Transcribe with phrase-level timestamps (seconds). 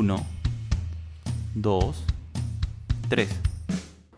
[0.00, 0.16] Uno,
[1.54, 2.02] dos,
[3.10, 3.38] tres.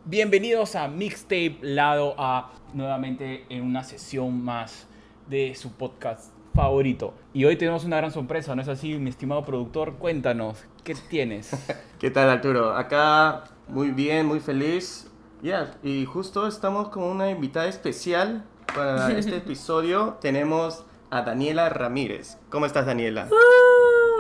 [0.05, 4.87] Bienvenidos a Mixtape Lado A, nuevamente en una sesión más
[5.29, 7.15] de su podcast favorito.
[7.35, 9.95] Y hoy tenemos una gran sorpresa, ¿no es así, mi estimado productor?
[9.95, 11.51] Cuéntanos, ¿qué tienes?
[11.99, 12.77] ¿Qué tal Arturo?
[12.77, 15.11] Acá muy bien, muy feliz.
[15.43, 20.17] Ya, y justo estamos con una invitada especial para este episodio.
[20.21, 22.39] Tenemos a Daniela Ramírez.
[22.51, 23.29] ¿Cómo estás Daniela?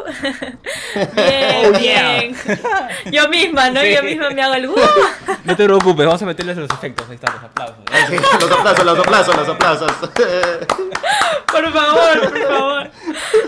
[1.15, 2.19] bien, Oh, yeah.
[2.21, 2.37] bien.
[3.13, 3.85] Yo misma, ¿no?
[3.85, 4.75] Yo misma me hago el ¡uh!
[5.45, 7.77] No te preocupes, vamos a meterles los efectos, ahí están los aplausos.
[8.09, 9.93] Sí, los aplausos, los aplausos, los aplausos.
[11.53, 12.91] Por favor, por favor.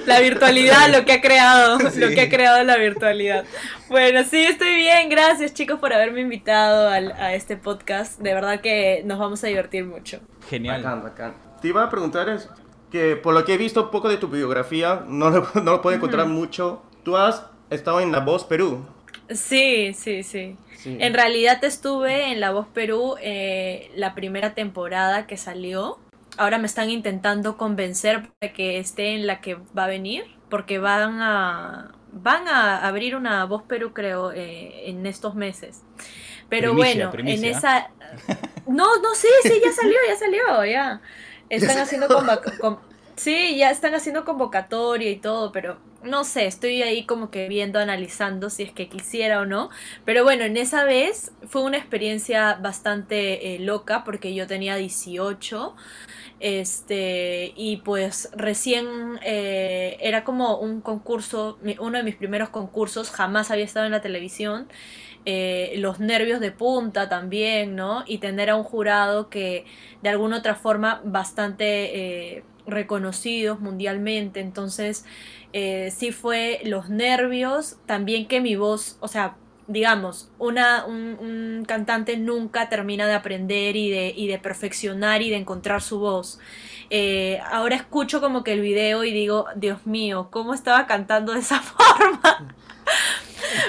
[0.06, 3.44] La virtualidad, lo que ha creado, lo que ha creado la virtualidad.
[3.88, 5.08] Bueno, sí, estoy bien.
[5.08, 8.19] Gracias, chicos, por haberme invitado al- a este podcast.
[8.20, 10.20] De verdad que nos vamos a divertir mucho.
[10.50, 10.82] Genial.
[10.82, 11.34] Bacán, bacán.
[11.62, 12.48] Te iba a preguntar es
[12.95, 15.83] que por lo que he visto un poco de tu biografía, no lo, no lo
[15.83, 16.81] puedo encontrar mucho.
[17.03, 18.87] Tú has estado en La Voz Perú.
[19.31, 20.56] Sí, sí, sí.
[20.77, 20.97] Sí.
[21.00, 25.98] En realidad estuve en La Voz Perú eh, la primera temporada que salió.
[26.37, 30.78] Ahora me están intentando convencer de que esté en la que va a venir, porque
[30.78, 35.83] van a van a abrir una Voz Perú, creo, eh, en estos meses.
[36.48, 37.48] Pero Primicia, bueno, primicia.
[37.50, 37.91] en esa
[38.69, 41.00] no, no, sí, sí, ya salió, ya salió, ya.
[41.50, 42.09] Están haciendo
[42.61, 42.78] con-
[43.17, 47.78] Sí, ya están haciendo convocatoria y todo, pero no sé, estoy ahí como que viendo,
[47.78, 49.71] analizando si es que quisiera o no.
[50.04, 55.77] Pero bueno, en esa vez fue una experiencia bastante eh, loca porque yo tenía 18.
[56.41, 58.87] Este, y pues recién
[59.22, 64.00] eh, era como un concurso, uno de mis primeros concursos, jamás había estado en la
[64.03, 64.69] televisión.
[65.26, 68.04] Eh, los nervios de punta también, ¿no?
[68.06, 69.64] Y tener a un jurado que
[70.02, 74.40] de alguna otra forma bastante eh, reconocidos mundialmente.
[74.40, 75.06] Entonces,
[75.54, 79.36] eh, sí fue los nervios, también que mi voz, o sea,
[79.66, 85.36] digamos, una, un, cantante nunca termina de aprender y de, y de perfeccionar y de
[85.36, 86.38] encontrar su voz.
[87.50, 91.60] Ahora escucho como que el video y digo, Dios mío, ¿cómo estaba cantando de esa
[91.62, 92.54] forma?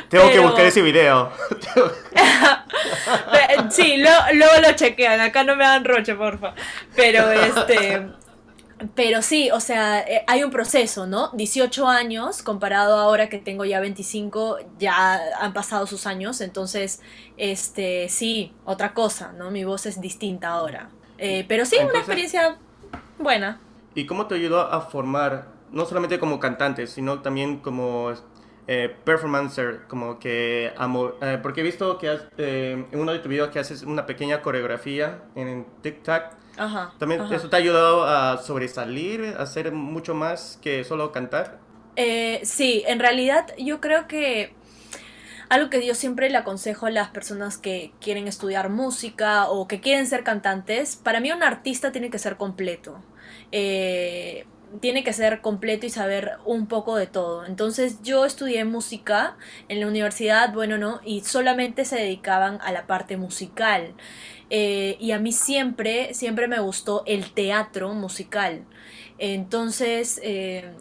[0.10, 1.32] Tengo que buscar ese video.
[3.70, 6.54] Sí, lo- luego lo chequean, acá no me dan roche, porfa.
[6.96, 8.08] Pero este.
[8.94, 11.30] Pero sí, o sea, eh, hay un proceso, ¿no?
[11.34, 17.02] 18 años, comparado ahora que tengo ya 25, ya han pasado sus años, entonces,
[17.38, 19.50] este, sí, otra cosa, ¿no?
[19.50, 20.90] Mi voz es distinta ahora.
[21.18, 22.58] Eh, pero sí, una Entonces- experiencia
[23.18, 23.62] buena.
[23.96, 28.12] ¿Y cómo te ayudó a formar, no solamente como cantante, sino también como
[28.68, 29.82] eh, performancer?
[29.88, 33.50] Como que, amo- eh, porque he visto que has, eh, en uno de tus videos
[33.50, 36.24] que haces una pequeña coreografía en TikTok.
[36.58, 36.94] Ajá.
[36.98, 37.36] ¿También ajá.
[37.36, 41.60] eso te ha ayudado a sobresalir, a hacer mucho más que solo cantar?
[41.96, 44.54] Eh, sí, en realidad yo creo que
[45.50, 49.80] algo que yo siempre le aconsejo a las personas que quieren estudiar música o que
[49.80, 53.04] quieren ser cantantes, para mí un artista tiene que ser completo.
[53.52, 54.46] Eh,
[54.82, 57.46] tiene que ser completo y saber un poco de todo.
[57.46, 59.38] Entonces yo estudié música
[59.70, 63.94] en la universidad, bueno, no, y solamente se dedicaban a la parte musical.
[64.50, 68.66] Eh, y a mí siempre, siempre me gustó el teatro musical.
[69.18, 70.74] Entonces, eh,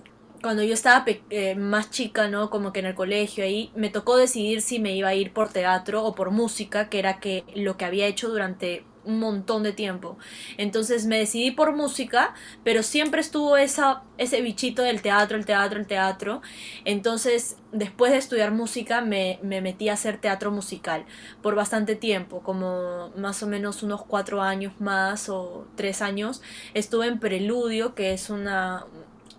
[0.42, 2.50] cuando yo estaba eh, más chica, ¿no?
[2.50, 5.50] Como que en el colegio ahí, me tocó decidir si me iba a ir por
[5.50, 9.72] teatro o por música, que era que lo que había hecho durante un montón de
[9.72, 10.18] tiempo.
[10.56, 15.78] Entonces me decidí por música, pero siempre estuvo esa, ese bichito del teatro, el teatro,
[15.78, 16.42] el teatro.
[16.84, 21.04] Entonces, después de estudiar música, me, me metí a hacer teatro musical
[21.42, 26.42] por bastante tiempo, como más o menos unos cuatro años más o tres años.
[26.74, 28.86] Estuve en Preludio, que es una,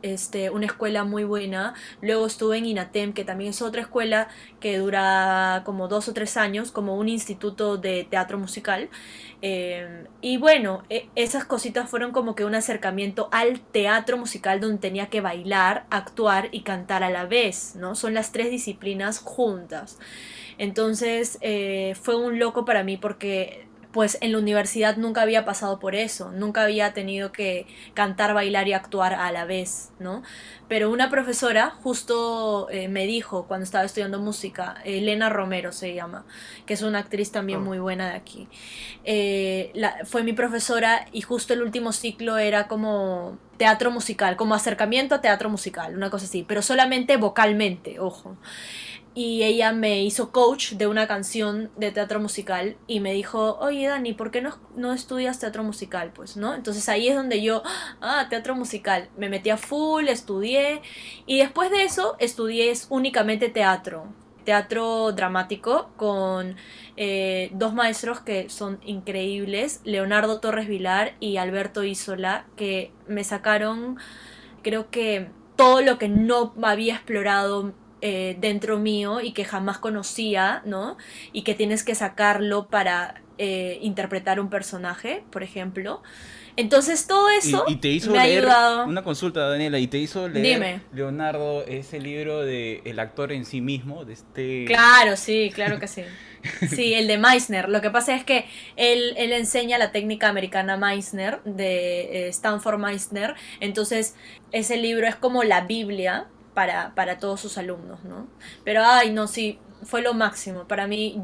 [0.01, 1.73] este, una escuela muy buena.
[2.01, 4.27] Luego estuve en INATEM, que también es otra escuela
[4.59, 8.89] que dura como dos o tres años, como un instituto de teatro musical.
[9.41, 14.77] Eh, y bueno, e- esas cositas fueron como que un acercamiento al teatro musical donde
[14.79, 17.95] tenía que bailar, actuar y cantar a la vez, ¿no?
[17.95, 19.97] Son las tres disciplinas juntas.
[20.57, 25.79] Entonces eh, fue un loco para mí porque pues en la universidad nunca había pasado
[25.79, 30.21] por eso, nunca había tenido que cantar, bailar y actuar a la vez, ¿no?
[30.67, 36.25] Pero una profesora justo eh, me dijo cuando estaba estudiando música, Elena Romero se llama,
[36.65, 37.61] que es una actriz también oh.
[37.61, 38.49] muy buena de aquí.
[39.05, 39.71] Eh,
[40.03, 45.21] fue mi profesora y justo el último ciclo era como teatro musical, como acercamiento a
[45.21, 48.35] teatro musical, una cosa así, pero solamente vocalmente, ojo
[49.15, 53.87] y ella me hizo coach de una canción de teatro musical y me dijo, oye
[53.87, 56.11] Dani, ¿por qué no, no estudias teatro musical?
[56.13, 56.53] Pues, ¿no?
[56.53, 57.63] Entonces ahí es donde yo,
[58.01, 60.81] ah, teatro musical, me metí a full, estudié
[61.25, 64.13] y después de eso estudié únicamente teatro,
[64.43, 66.57] teatro dramático con
[66.97, 73.97] eh, dos maestros que son increíbles, Leonardo Torres Vilar y Alberto Isola, que me sacaron,
[74.61, 77.73] creo que todo lo que no había explorado
[78.07, 80.95] eh, dentro mío y que jamás conocía, ¿no?
[81.33, 86.03] Y que tienes que sacarlo para eh, interpretar un personaje, por ejemplo.
[86.55, 88.47] Entonces todo eso y, te hizo leer
[88.85, 93.59] una consulta, Daniela, y te hizo leer Leonardo ese libro de El actor en sí
[93.59, 94.65] mismo, de este.
[94.65, 96.03] Claro, sí, claro que sí.
[96.69, 97.69] Sí, el de Meissner.
[97.69, 102.77] Lo que pasa es que él, él enseña la técnica americana Meissner, de eh, Stanford
[102.77, 103.33] Meissner.
[103.61, 104.15] Entonces,
[104.51, 108.27] ese libro es como la Biblia para, para todos sus alumnos, ¿no?
[108.63, 110.67] Pero, ay, no, sí, fue lo máximo.
[110.67, 111.21] Para mí,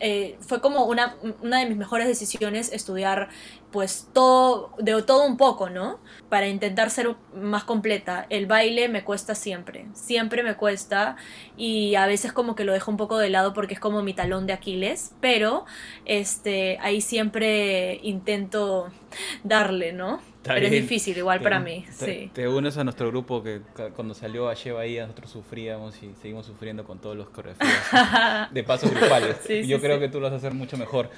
[0.00, 3.30] eh, fue como una, una, de mis mejores decisiones estudiar
[3.72, 5.98] pues todo, de todo un poco, ¿no?
[6.28, 8.26] Para intentar ser más completa.
[8.30, 11.16] El baile me cuesta siempre, siempre me cuesta
[11.56, 14.14] y a veces como que lo dejo un poco de lado porque es como mi
[14.14, 15.66] talón de Aquiles, pero
[16.04, 18.90] este, ahí siempre intento
[19.42, 20.20] darle, ¿no?
[20.42, 21.84] Pero es difícil, igual para mí.
[21.98, 22.30] Te, sí.
[22.32, 23.60] te unes a nuestro grupo que
[23.94, 28.64] cuando salió a Lleva ahí nosotros sufríamos y seguimos sufriendo con todos los coreografías de
[28.64, 29.36] pasos grupales.
[29.66, 31.10] Yo creo que tú lo vas a hacer mucho mejor.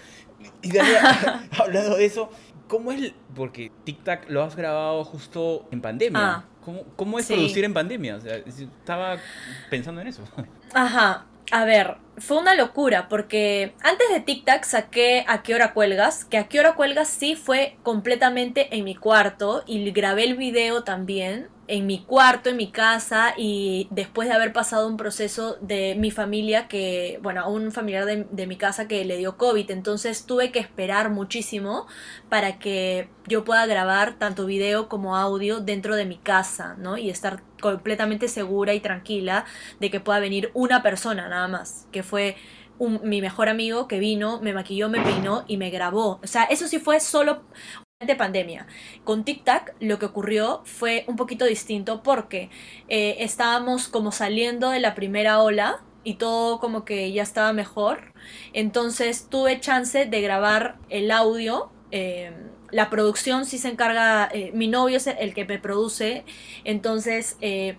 [0.62, 0.70] Y
[1.58, 2.31] hablando de eso,
[2.66, 3.12] ¿cómo es?
[3.34, 6.20] Porque Tic Tac lo has grabado justo en pandemia.
[6.20, 8.16] Ah, ¿Cómo, ¿Cómo, es producir en pandemia?
[8.16, 9.16] O sea, estaba
[9.70, 10.22] pensando en eso.
[10.75, 11.26] Ajá.
[11.50, 16.25] A ver, fue una locura porque antes de Tic Tac saqué A qué hora cuelgas,
[16.25, 20.85] que A qué hora cuelgas sí fue completamente en mi cuarto y grabé el video
[20.85, 25.94] también en mi cuarto, en mi casa y después de haber pasado un proceso de
[25.94, 30.26] mi familia que, bueno, un familiar de, de, mi casa que le dio COVID, entonces
[30.26, 31.87] tuve que esperar muchísimo
[32.28, 36.99] para que yo pueda grabar tanto video como audio dentro de mi casa, ¿no?
[36.99, 39.44] Y estar completamente segura y tranquila
[39.78, 42.37] de que pueda venir una persona nada más, que fue
[42.78, 46.19] un, mi mejor amigo que vino, me maquilló, me peinó y me grabó.
[46.22, 47.44] O sea, eso sí fue solo
[48.06, 48.67] de pandemia.
[49.05, 52.49] Con Tic Tac lo que ocurrió fue un poquito distinto porque
[52.88, 58.14] eh, estábamos como saliendo de la primera ola y todo como que ya estaba mejor.
[58.55, 61.70] Entonces tuve chance de grabar el audio.
[61.91, 62.32] Em,
[62.70, 66.25] la producción sí se encarga, eh, mi novio es el que me produce,
[66.64, 67.76] entonces eh,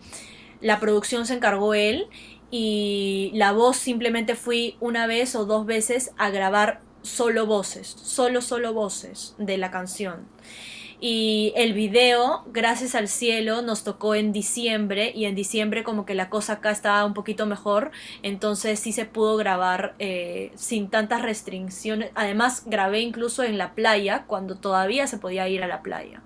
[0.59, 2.07] la producción se encargó él
[2.51, 8.41] y la voz simplemente fui una vez o dos veces a grabar solo voces, solo,
[8.41, 10.27] solo voces de la canción.
[11.03, 16.13] Y el video, gracias al cielo, nos tocó en diciembre y en diciembre como que
[16.13, 17.89] la cosa acá estaba un poquito mejor,
[18.21, 22.11] entonces sí se pudo grabar eh, sin tantas restricciones.
[22.13, 26.21] Además grabé incluso en la playa cuando todavía se podía ir a la playa.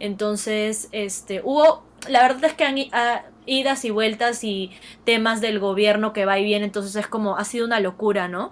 [0.00, 4.72] Entonces, este, hubo, la verdad es que han ah, idas y vueltas y
[5.04, 8.50] temas del gobierno que va y viene, entonces es como, ha sido una locura, ¿no?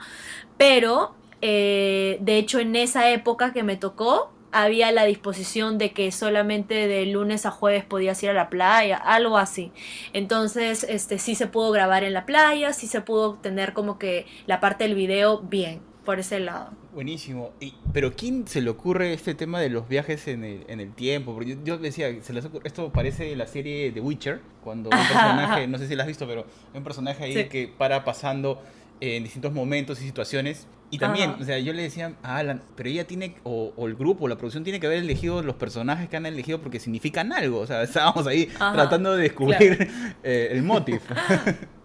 [0.58, 6.10] Pero eh, de hecho, en esa época que me tocó, había la disposición de que
[6.12, 9.70] solamente de lunes a jueves podías ir a la playa, algo así.
[10.12, 14.24] Entonces, este sí se pudo grabar en la playa, sí se pudo tener como que
[14.46, 16.70] la parte del video bien, por ese lado.
[16.94, 17.50] Buenísimo.
[17.60, 20.94] Y, pero ¿quién se le ocurre este tema de los viajes en el, en el
[20.94, 21.34] tiempo?
[21.34, 25.76] Porque yo, decía, se les esto parece la serie The Witcher, cuando un personaje, no
[25.76, 28.62] sé si la has visto, pero un personaje ahí que para pasando
[29.00, 32.88] en distintos momentos y situaciones y también, o sea, yo le decía a Alan, pero
[32.88, 36.26] ella tiene, o, el grupo, la producción tiene que haber elegido los personajes que han
[36.26, 37.60] elegido porque significan algo.
[37.60, 39.88] O sea, estábamos ahí tratando de descubrir
[40.22, 41.00] eh, el motivo.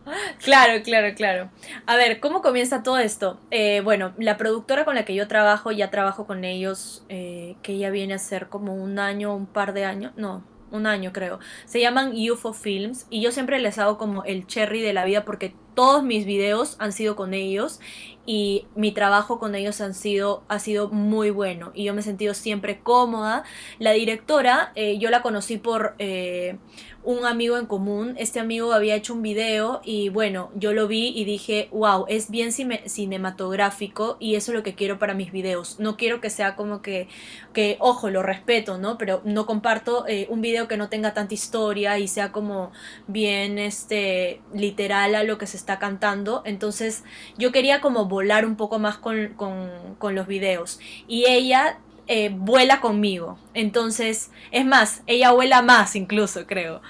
[0.43, 1.49] Claro, claro, claro.
[1.85, 3.39] A ver, ¿cómo comienza todo esto?
[3.51, 7.77] Eh, bueno, la productora con la que yo trabajo, ya trabajo con ellos, eh, que
[7.77, 11.39] ya viene a ser como un año, un par de años, no, un año creo.
[11.65, 15.23] Se llaman UFO Films y yo siempre les hago como el cherry de la vida
[15.23, 17.79] porque todos mis videos han sido con ellos
[18.25, 22.03] y mi trabajo con ellos han sido, ha sido muy bueno y yo me he
[22.03, 23.43] sentido siempre cómoda.
[23.79, 25.95] La directora, eh, yo la conocí por...
[25.99, 26.57] Eh,
[27.03, 28.15] un amigo en común.
[28.17, 32.29] Este amigo había hecho un video y bueno, yo lo vi y dije, wow, es
[32.29, 35.79] bien cinematográfico y eso es lo que quiero para mis videos.
[35.79, 37.07] No quiero que sea como que,
[37.53, 38.97] que ojo, lo respeto, ¿no?
[38.97, 42.71] Pero no comparto eh, un video que no tenga tanta historia y sea como
[43.07, 46.41] bien este, literal a lo que se está cantando.
[46.45, 47.03] Entonces
[47.37, 50.79] yo quería como volar un poco más con, con, con los videos.
[51.07, 51.79] Y ella
[52.13, 53.37] eh, vuela conmigo.
[53.53, 56.81] Entonces, es más, ella vuela más incluso, creo.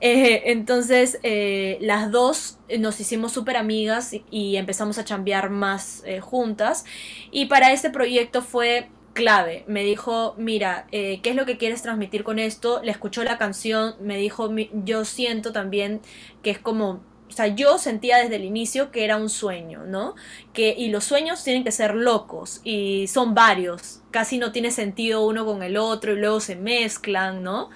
[0.00, 6.84] Eh, entonces, eh, las dos nos hicimos súper amigas y, empezamos a chambear más juntas.
[7.30, 9.64] Y para este proyecto fue clave.
[9.68, 12.82] Me dijo, mira, ¿qué es lo que quieres transmitir con esto?
[12.82, 14.50] Le escuchó la canción, me dijo,
[14.84, 16.02] yo siento también
[16.42, 17.00] que es como
[17.32, 20.14] o sea, yo sentía desde el inicio que era un sueño, ¿no?
[20.52, 25.24] Que, y los sueños tienen que ser locos y son varios, casi no tiene sentido
[25.26, 27.70] uno con el otro y luego se mezclan, ¿no?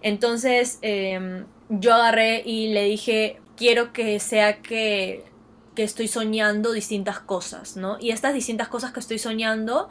[0.00, 5.24] Entonces em, yo agarré y le dije, quiero que sea que,
[5.76, 7.98] que estoy soñando distintas cosas, ¿no?
[8.00, 9.90] Y estas distintas cosas que estoy soñando,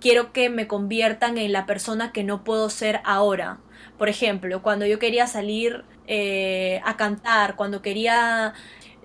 [0.00, 3.58] quiero que me conviertan en la persona que no puedo ser ahora.
[3.98, 8.54] Por ejemplo, cuando yo quería salir eh, a cantar, cuando quería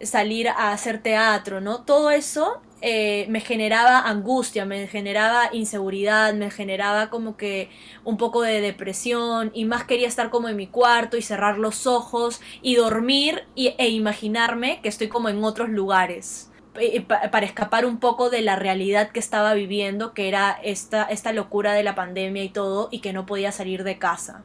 [0.01, 1.83] salir a hacer teatro, ¿no?
[1.83, 7.69] Todo eso eh, me generaba angustia, me generaba inseguridad, me generaba como que
[8.03, 11.85] un poco de depresión y más quería estar como en mi cuarto y cerrar los
[11.85, 17.99] ojos y dormir e imaginarme que estoy como en otros lugares eh, para escapar un
[17.99, 22.43] poco de la realidad que estaba viviendo, que era esta, esta locura de la pandemia
[22.43, 24.43] y todo, y que no podía salir de casa,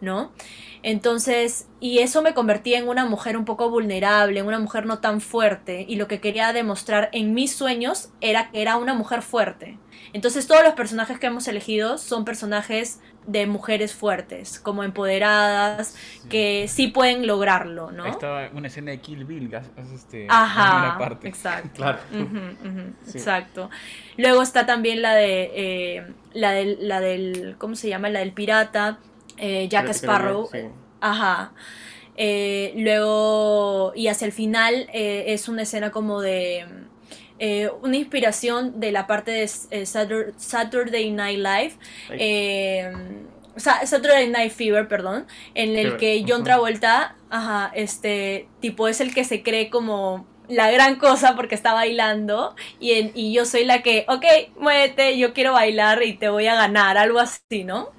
[0.00, 0.32] ¿no?
[0.82, 4.98] Entonces, y eso me convertía en una mujer un poco vulnerable, en una mujer no
[4.98, 9.22] tan fuerte, y lo que quería demostrar en mis sueños era que era una mujer
[9.22, 9.78] fuerte.
[10.12, 15.94] Entonces, todos los personajes que hemos elegido son personajes de mujeres fuertes, como empoderadas,
[16.28, 18.06] que sí pueden lograrlo, ¿no?
[18.06, 19.52] Estaba una escena de Kill Bill,
[19.94, 21.28] este, Ajá, parte.
[21.28, 21.70] exacto.
[21.74, 21.98] claro.
[23.06, 23.70] Exacto.
[24.16, 28.08] Luego está también la de, eh, la del, la del, ¿cómo se llama?
[28.08, 28.98] La del pirata,
[29.40, 30.48] eh, Jack Sparrow.
[31.00, 31.52] Ajá.
[32.16, 36.66] Eh, luego, y hacia el final eh, es una escena como de
[37.80, 39.48] una inspiración de la parte de
[39.86, 41.72] Saturday Night Live.
[43.56, 49.24] Saturday Night Fever, perdón, en el que John Travolta, ajá, este tipo es el que
[49.24, 54.04] se cree como la gran cosa porque está bailando y, y yo soy la que,
[54.08, 54.24] ok,
[54.58, 57.90] muévete, yo quiero bailar y te voy a ganar, algo así, ¿no?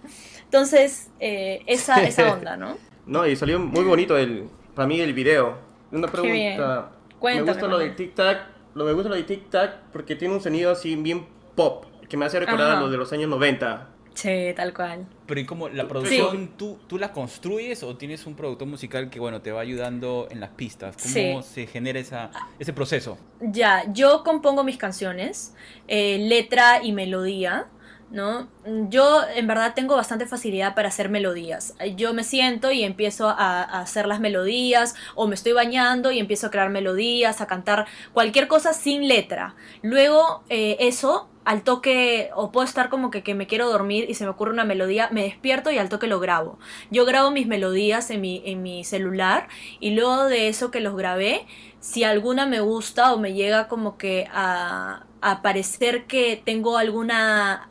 [0.51, 2.77] Entonces, eh, esa, esa onda, ¿no?
[3.05, 5.57] no, y salió muy bonito el, para mí el video.
[5.93, 6.91] Una pregunta.
[7.23, 10.33] me gusta lo de Tic Tac, lo me gusta lo de Tic Tac porque tiene
[10.33, 13.87] un sonido así bien pop, que me hace recordar a lo de los años 90.
[14.13, 15.07] Sí, tal cual.
[15.25, 19.21] Pero ¿y cómo la producción, ¿tú, tú la construyes o tienes un productor musical que,
[19.21, 20.97] bueno, te va ayudando en las pistas?
[21.01, 22.29] ¿Cómo se genera esa,
[22.59, 23.17] ese proceso?
[23.39, 25.55] Ya, yo compongo mis canciones,
[25.87, 27.67] eh, letra y melodía.
[28.11, 28.47] ¿No?
[28.89, 31.73] Yo en verdad tengo bastante facilidad para hacer melodías.
[31.95, 36.47] Yo me siento y empiezo a, hacer las melodías o me estoy bañando y empiezo
[36.47, 39.55] a crear melodías, a cantar cualquier cosa sin letra.
[39.81, 44.13] Luego eh, eso al toque, o puedo estar como que, que, me quiero dormir y
[44.13, 46.59] se me ocurre una melodía, me despierto y al toque lo grabo.
[46.91, 49.47] Yo grabo mis melodías en mi, en mi celular
[49.79, 51.47] y luego de eso que los grabé,
[51.81, 55.03] si alguna me gusta o me llega como que a,
[55.43, 57.67] parecer que tengo alguna,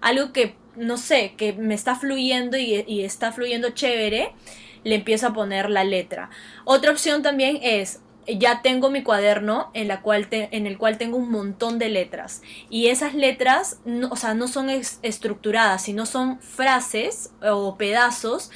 [0.00, 4.32] algo que, no sé, que me está fluyendo y, está fluyendo chévere,
[4.84, 6.30] le empiezo a poner la letra.
[6.64, 11.16] Otra opción también es, ya tengo mi cuaderno en, la cual en el cual tengo
[11.16, 12.42] un montón de letras.
[12.68, 18.50] Y esas letras, no, o sea, no son estructuradas, sino son frases o pedazos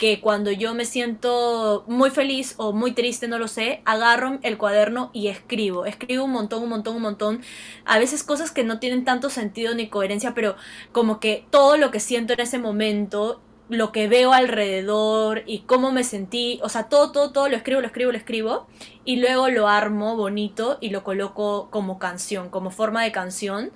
[0.00, 4.56] que cuando yo me siento muy feliz o muy triste, no lo sé, agarro el
[4.56, 5.84] cuaderno y escribo.
[5.84, 7.42] Escribo un montón, un montón, un montón.
[7.84, 10.56] A veces cosas que no tienen tanto sentido ni coherencia, pero
[10.90, 15.92] como que todo lo que siento en ese momento lo que veo alrededor y cómo
[15.92, 18.66] me sentí, o sea, todo, todo, todo lo escribo, lo escribo, lo escribo
[19.04, 23.70] y luego lo armo bonito y lo coloco como canción, como forma de canción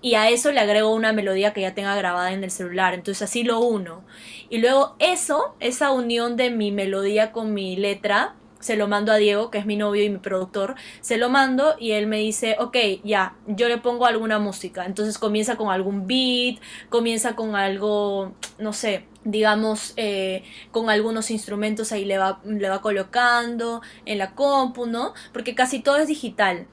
[0.00, 3.22] y a eso le agrego una melodía que ya tenga grabada en el celular, entonces
[3.22, 4.04] así lo uno.
[4.48, 9.16] Y luego eso, esa unión de mi melodía con mi letra, se lo mando a
[9.16, 12.56] Diego, que es mi novio y mi productor, se lo mando y él me dice,
[12.60, 14.84] ok, ya, yo le pongo alguna música.
[14.84, 21.92] Entonces comienza con algún beat, comienza con algo, no sé, digamos, eh, con algunos instrumentos
[21.92, 25.14] ahí le va, le va colocando en la compu, ¿no?
[25.32, 26.66] Porque casi todo es digital.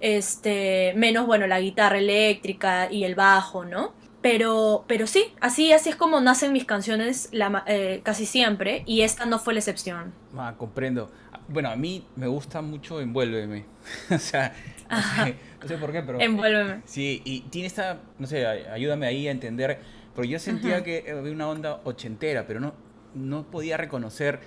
[0.00, 3.92] Este, menos, bueno, la guitarra eléctrica y el bajo, ¿no?
[4.20, 9.02] Pero, pero sí, así, así es como nacen mis canciones la, eh, casi siempre y
[9.02, 10.12] esta no fue la excepción.
[10.36, 11.10] Ah, comprendo.
[11.48, 13.64] Bueno, a mí me gusta mucho Envuélveme.
[14.10, 14.54] o sea,
[15.60, 16.20] no sé, por qué, pero...
[16.20, 16.82] Envuélveme.
[16.84, 19.80] sí, y tiene esta, no sé, ayúdame ahí a entender,
[20.14, 22.74] pero yo sentía que había una onda ochentera, pero no,
[23.14, 24.40] no podía reconocer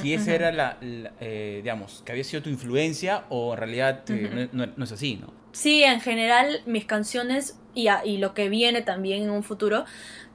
[0.00, 4.48] si esa era la, eh, digamos, que había sido tu influencia o en realidad eh,
[4.52, 5.32] no, es así, ¿no?
[5.52, 9.84] Sí, en general mis canciones y, y lo que viene también en un futuro,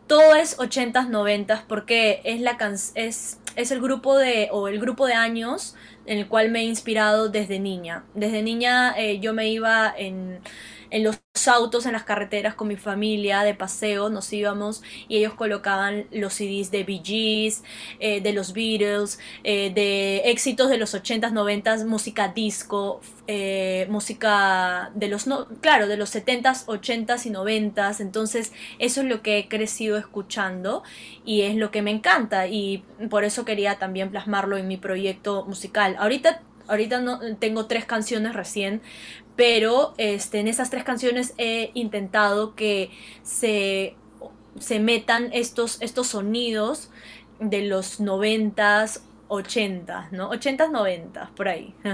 [0.08, 2.58] todo es 80s, 90s porque es, la
[2.96, 5.76] es, es el grupo de, o el grupo de años
[6.06, 8.04] en el cual me he inspirado desde niña.
[8.14, 10.40] Desde niña eh, yo me iba en
[10.90, 15.34] en los autos, en las carreteras con mi familia de paseo, nos íbamos y ellos
[15.34, 17.64] colocaban los CDs de Bee Gees,
[18.00, 24.92] eh, de los Beatles, eh, de éxitos de los 80s, 90s, música disco, eh, música
[24.96, 28.00] de los, no, claro, de los 70s, 80s y 90s.
[28.02, 30.84] Entonces, eso es lo que he crecido escuchando
[31.26, 35.46] y es lo que me encanta y por eso quería también plasmarlo en mi proyecto
[35.46, 35.96] musical.
[36.00, 38.82] Ahorita ahorita no tengo tres canciones recién,
[39.38, 42.90] pero este, en esas tres canciones he intentado que
[43.22, 43.96] se,
[44.60, 46.90] se metan estos, estos sonidos
[47.40, 50.30] de los noventas, ochentas, ¿no?
[50.30, 51.74] Ochentas, noventas, por ahí.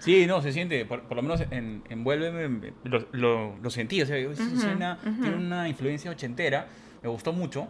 [0.00, 4.16] Sí, no, se siente, por, lo menos en Envuélveme lo, lo, lo sentí, o sea,
[4.16, 6.68] tiene una influencia ochentera,
[7.02, 7.66] me gustó mucho.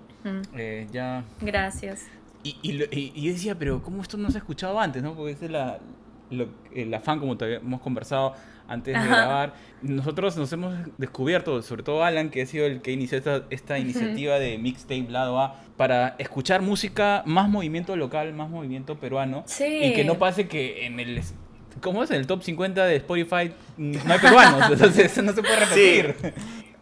[0.55, 1.25] Eh, ya...
[1.41, 2.07] Gracias.
[2.43, 5.03] Y, y, y, yo decía, pero ¿cómo esto no se ha escuchado antes?
[5.03, 5.15] ¿no?
[5.15, 5.79] Porque es la,
[6.75, 8.35] el afán, como te hemos conversado,
[8.69, 9.55] antes de grabar.
[9.83, 13.19] Nosotros nos hemos descubierto, sobre todo Alan, que ha sido el que inició
[13.51, 19.45] esta, iniciativa de Mixtape Lado A, para escuchar música, más movimiento local, más movimiento peruano.
[19.59, 21.23] Y que no pase que en el
[21.81, 22.11] ¿Cómo es?
[22.11, 26.35] En el top 50 de Spotify no hay peruanos, entonces eso no se puede repetir.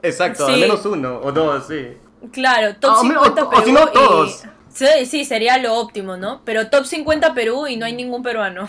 [0.03, 1.89] exacto, al menos uno o dos, sí.
[2.33, 3.73] Claro, top 50 ah, Perú.
[3.73, 4.45] no todos.
[4.73, 6.43] Sí, sí, sería lo óptimo, ¿no?
[6.45, 8.69] Pero top 50 Perú y no hay ningún peruano.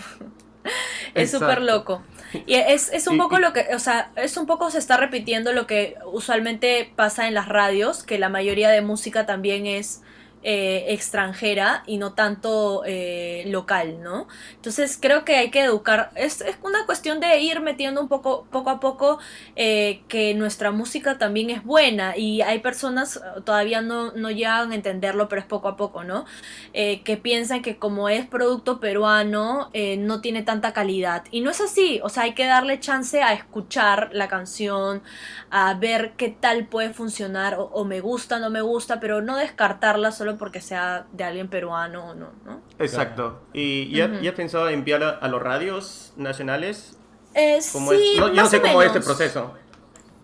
[1.14, 2.02] es súper loco.
[2.46, 5.52] Y es, es un poco lo que, o sea, es un poco se está repitiendo
[5.52, 10.02] lo que usualmente pasa en las radios, que la mayoría de música también es
[10.50, 14.28] eh, extranjera y no tanto eh, local, ¿no?
[14.54, 18.70] Entonces creo que hay que educar, es, una cuestión de ir metiendo un poco, poco
[18.70, 19.18] a poco
[19.56, 24.74] eh, que nuestra música también es buena y hay personas todavía no, no llegan a
[24.74, 26.24] entenderlo, pero es poco a poco, ¿no?
[26.72, 32.00] que piensan que como es producto peruano no tiene tanta calidad y no es así,
[32.02, 35.02] o sea, hay que darle chance a escuchar la canción,
[35.50, 39.36] a ver qué tal puede funcionar o, o me gusta, no me gusta, pero no
[39.36, 42.62] descartarla solo porque sea de alguien peruano o no, ¿no?
[42.78, 43.42] Exacto.
[43.52, 46.96] ¿Y ya, has pensado enviar a, los radios nacionales?
[47.34, 49.52] Eh, ¿Cómo sí, No, yo no sé cómo es este proceso.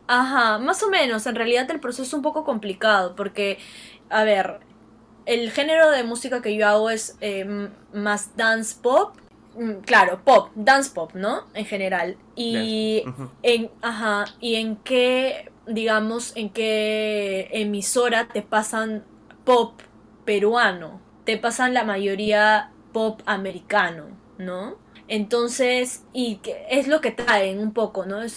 [0.06, 1.26] Ajá, más o menos.
[1.26, 3.58] En realidad el proceso es un poco complicado porque,
[4.10, 4.60] a ver,
[5.26, 9.16] el género de música que yo hago es eh, más dance pop.
[9.56, 11.44] Mm, claro, pop, dance pop, ¿no?
[11.54, 12.16] En general.
[12.36, 13.04] Y
[13.42, 19.04] en, ajá, y en qué, digamos, en qué emisora te pasan
[19.44, 19.80] pop
[20.24, 24.06] peruano, te pasan la mayoría pop americano,
[24.38, 24.76] ¿no?
[25.06, 28.22] Entonces, y es lo que traen un poco, ¿no?
[28.22, 28.28] Eh,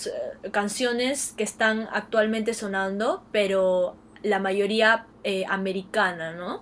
[0.52, 6.62] canciones que están actualmente sonando, pero la mayoría eh, americana, ¿no?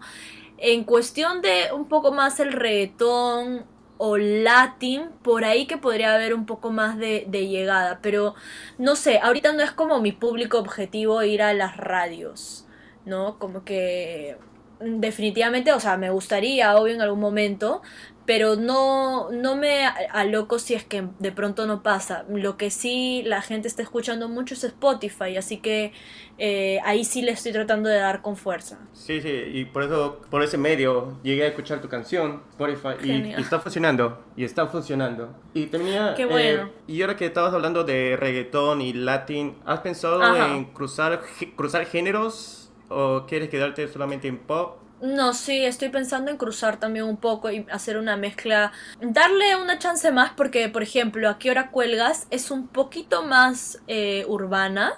[0.57, 3.65] En cuestión de un poco más el reggaetón
[3.97, 8.35] o latín, por ahí que podría haber un poco más de, llegada, pero
[8.77, 12.67] no sé, ahorita no es como mi público objetivo ir a las radios,
[13.05, 13.39] ¿no?
[13.39, 14.37] Como que
[14.85, 17.81] definitivamente, o sea, me gustaría, obvio, en algún momento,
[18.25, 22.25] pero no, no me aloco si es que de pronto no pasa.
[22.29, 25.91] Lo que sí la gente está escuchando mucho es Spotify, así que
[26.37, 28.79] eh, ahí sí le estoy tratando de dar con fuerza.
[28.93, 33.33] Sí, sí, y por eso, por ese medio, llegué a escuchar tu canción, Spotify, y,
[33.39, 35.35] está funcionando, y está funcionando.
[35.53, 36.15] Y tenía...
[36.15, 36.71] Qué eh, bueno.
[36.87, 41.21] y ahora que estabas hablando de reggaetón y latín, ¿has pensado en cruzar,
[41.55, 42.64] cruzar géneros?
[42.89, 44.77] ¿O quieres quedarte solamente en pop?
[45.01, 48.71] No, sí, estoy pensando en cruzar también un poco y hacer una mezcla.
[49.01, 53.81] Darle una chance más porque, por ejemplo, A qué hora cuelgas es un poquito más
[53.87, 54.93] eh, urbana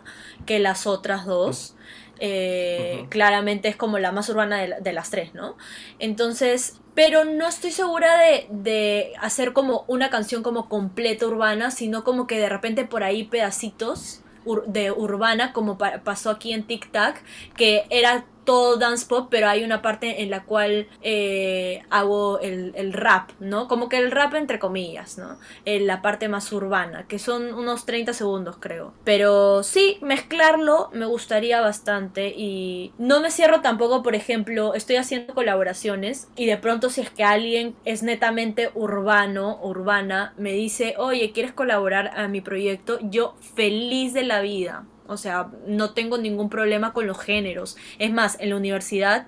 [0.46, 1.76] que las otras dos.
[2.20, 5.56] Eh, claramente es como la más urbana de, las tres, ¿no?
[6.00, 12.04] Entonces, pero no estoy segura de, de, hacer como una canción como completa urbana, sino
[12.04, 14.24] como que de repente por ahí pedacitos
[14.68, 17.24] de urbana, como pasó aquí en Tic Tac,
[17.56, 22.94] que era todo dance pop, pero hay una parte en la cual eh, hago el,
[22.94, 23.68] rap, ¿no?
[23.68, 25.38] Como que el rap entre comillas, ¿no?
[25.66, 28.94] En la parte más urbana, que son unos 30 segundos creo.
[29.04, 35.34] Pero sí, mezclarlo me gustaría bastante y no me cierro tampoco, por ejemplo, estoy haciendo
[35.34, 41.34] colaboraciones y de pronto si es que alguien es netamente urbano, urbana, me dice, oye,
[41.34, 42.98] ¿quieres colaborar a mi proyecto?
[43.02, 44.86] Yo feliz de la vida.
[45.08, 47.78] O sea, no tengo ningún problema con los géneros.
[48.00, 49.28] Es más, en la universidad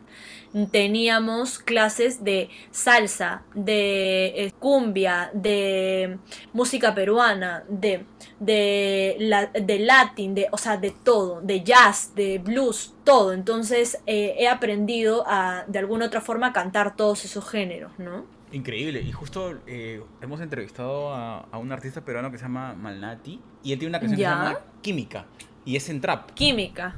[0.71, 6.17] teníamos clases de salsa, de eh, cumbia, de
[6.53, 8.05] música peruana, de,
[8.39, 13.33] de, la, de latin, de, o sea, de todo, de jazz, de blues, todo.
[13.33, 18.25] Entonces eh, he aprendido a, de alguna otra forma, a cantar todos esos géneros, ¿no?
[18.51, 19.01] Increíble.
[19.01, 23.79] Y justo eh, hemos entrevistado a, un artista peruano que se llama Malnati y él
[23.79, 25.25] tiene una canción que se llama Química.
[25.69, 26.31] Y es en trap.
[26.31, 26.95] Química.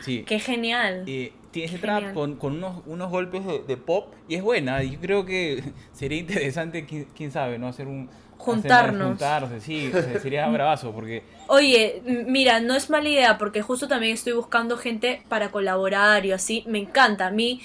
[0.00, 0.24] Sí.
[0.26, 1.04] Qué genial.
[1.06, 4.82] Eh, tiene ese trap con, unos, unos golpes de, pop y es buena.
[4.82, 7.68] Yo creo que sería interesante, quién, sabe, ¿no?
[7.68, 8.08] Hacer un...
[8.38, 9.08] Juntarnos.
[9.08, 9.90] juntarse, sí,
[10.22, 11.24] sería bravazo porque...
[11.48, 16.32] Oye, mira, no es mala idea porque justo también estoy buscando gente para colaborar y
[16.32, 16.64] así.
[16.66, 17.26] Me encanta.
[17.26, 17.60] A mí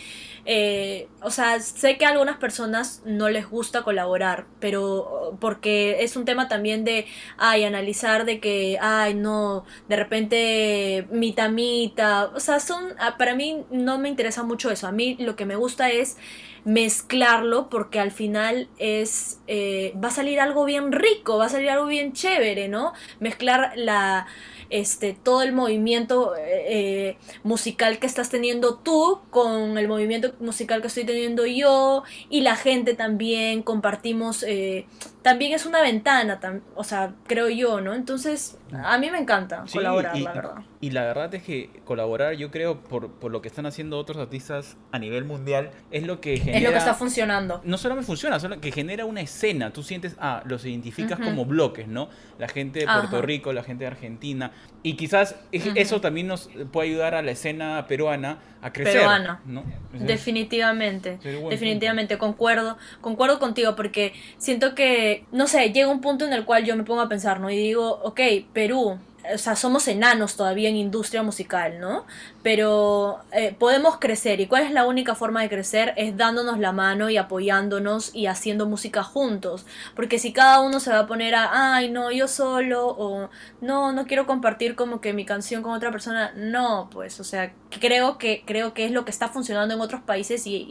[0.46, 6.16] eh, o sea, sé que a algunas personas no les gusta colaborar, pero porque es
[6.16, 7.06] un tema también de,
[7.38, 13.64] ay, analizar de que, ay, no, de repente mitad, o sea, son, ah, para mí
[13.72, 16.18] no me interesa mucho eso, a mí lo que me gusta es
[16.64, 21.70] mezclarlo porque al final es eh, va a salir algo bien rico, va a salir
[21.70, 22.94] algo bien chévere, ¿no?
[23.20, 24.28] Mezclar la
[24.72, 30.82] este, todo el movimiento eh, eh, musical que estás teniendo tú con el movimiento musical
[30.82, 33.62] que estoy teniendo yo y la gente también.
[33.62, 34.86] Compartimos eh,
[35.22, 36.40] también es una ventana,
[36.76, 37.94] o sea, creo yo, ¿no?
[37.94, 40.56] Entonces, a mí me encanta colaborar, la verdad.
[40.80, 44.18] Y la verdad es que colaborar, yo creo, por, por, lo que están haciendo otros
[44.18, 46.58] artistas a nivel mundial, es lo que genera...
[46.58, 47.62] Es lo que está funcionando.
[47.64, 49.72] No solamente funciona, solo que genera una escena.
[49.72, 52.10] Tú sientes, ah, los identificas como bloques, ¿no?
[52.40, 54.52] La gente de Puerto Rico, la gente de Argentina.
[54.82, 58.94] Y quizás eso también nos puede ayudar a la escena peruana a crecer.
[58.94, 59.42] Peruana.
[59.46, 59.64] ¿no?
[59.94, 61.20] Definitivamente.
[61.50, 62.78] Definitivamente, concuerdo.
[63.02, 66.84] Concuerdo contigo porque siento que, no sé, llega un punto en el cual yo me
[66.84, 67.50] pongo a pensar, ¿no?
[67.50, 68.22] Y digo, ok,
[68.54, 69.00] Perú,
[69.34, 72.06] o sea, somos enanos todavía en industria musical, ¿no?
[72.44, 76.72] Pero eh, podemos crecer y cuál es la única forma de crecer es dándonos la
[76.72, 79.66] mano y apoyándonos y haciendo música juntos.
[79.96, 83.30] Porque si cada uno se va a poner a, ay, no, yo solo o
[83.62, 87.54] no, no quiero compartir como que mi canción con otra persona, no, pues, o sea,
[87.80, 90.68] creo que, creo que es lo que está funcionando en otros países y,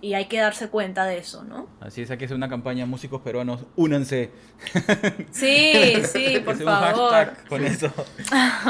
[0.00, 1.68] y, hay que darse cuenta de eso, ¿no?
[1.80, 4.30] Así es, hay que hacer una campaña, músicos peruanos, únanse.
[5.30, 7.32] Sí, sí, por favor.
[7.48, 7.92] con eso.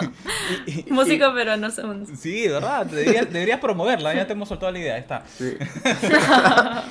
[0.88, 1.68] Música peruano,
[2.16, 5.25] Sí, de verdad, deberías, promoverla, ya te hemos soltado la idea, está.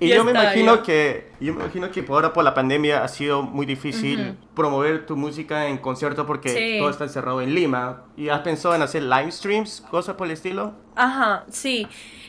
[0.00, 3.08] y yo me imagino que yo me imagino que por ahora por la pandemia ha
[3.08, 8.04] sido muy difícil promover tu música en concierto porque todo está encerrado en Lima.
[8.16, 10.74] ¿Y has pensado en hacer live streams, cosas por el estilo?
[10.96, 11.86] Ajá, sí.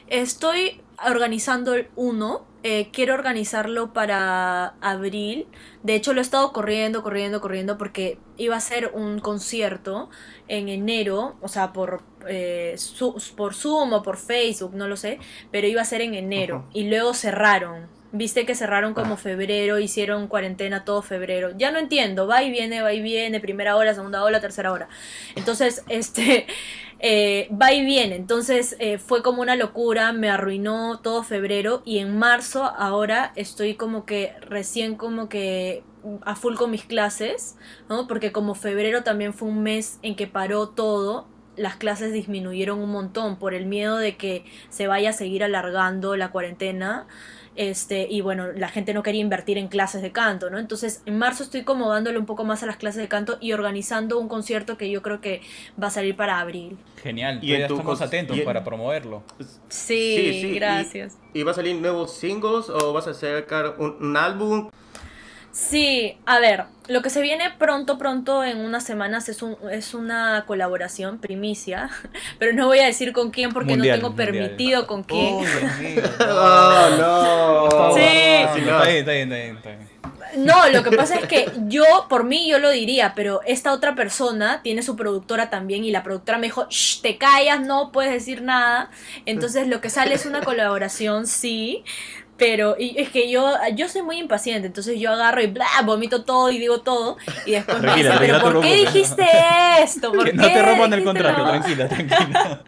[0.08, 2.46] Estoy organizando uno.
[2.63, 5.47] Eh, quiero organizarlo para abril.
[5.82, 10.10] De hecho, lo he estado corriendo, corriendo, corriendo porque iba a ser un concierto
[10.47, 12.76] en enero, o sea, por, eh,
[13.36, 15.17] por Zoom o por Facebook, no lo sé,
[15.52, 17.88] pero iba a ser en enero y luego cerraron.
[18.13, 19.17] Viste que cerraron como ah.
[19.17, 21.52] febrero, hicieron cuarentena todo febrero.
[21.58, 24.89] Ya no entiendo, va y viene, va y viene, primera hora, segunda hora, tercera hora.
[25.36, 26.47] Entonces, este,
[27.00, 28.15] eh, va y viene.
[28.15, 33.76] Entonces eh, fue como una locura, me arruinó todo febrero y en marzo ahora estoy
[33.76, 35.84] como que recién como que
[36.24, 37.58] a full con mis clases,
[37.89, 38.08] ¿no?
[38.08, 42.91] Porque como febrero también fue un mes en que paró todo, las clases disminuyeron un
[42.91, 47.08] montón por el miedo de que se vaya a seguir alargando la cuarentena.
[47.55, 50.57] Este, y bueno, la gente no quería invertir en clases de canto, ¿no?
[50.57, 53.51] Entonces, en marzo estoy como dándole un poco más a las clases de canto y
[53.51, 55.41] organizando un concierto que yo creo que
[55.81, 56.77] va a ya para abril.
[57.03, 59.23] Genial, y ya estamos atentos para promoverlo.
[59.67, 61.17] Sí, gracias.
[61.33, 64.69] ¿Y, va a salir nuevos singles o vas a sacar un, álbum?
[65.51, 69.93] Sí, a ver, lo que se viene pronto, pronto, en unas semanas, es, un, es
[69.93, 71.89] una colaboración, primicia,
[72.39, 75.35] pero no voy a decir con quién porque no tengo permitido con quién.
[75.35, 77.93] Oh, no.
[77.95, 78.01] Sí.
[78.01, 79.91] está bien, está bien, está bien.
[80.37, 83.95] No, lo que pasa es que yo, por mí, yo lo diría, pero esta otra
[83.95, 88.13] persona tiene su productora también y la productora me dijo, Shh, te callas, no puedes
[88.13, 88.89] decir nada.
[89.25, 91.83] Entonces lo que sale es una colaboración, sí,
[92.41, 96.23] pero y es que yo, yo soy muy impaciente, entonces yo agarro y bla, vomito
[96.23, 97.17] todo y digo todo.
[97.45, 99.23] Y después me dicen, ¿pero por qué dijiste
[99.84, 100.12] esto?
[100.12, 102.63] ¿Por no te rompan el contrato, tranquila, tranquila.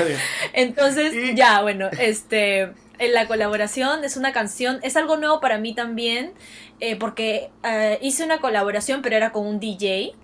[0.54, 2.72] entonces, ya, bueno, este.
[2.98, 6.32] En la colaboración es una canción, es algo nuevo para mí también,
[6.80, 10.14] eh, porque eh, hice una colaboración, pero era con un DJ.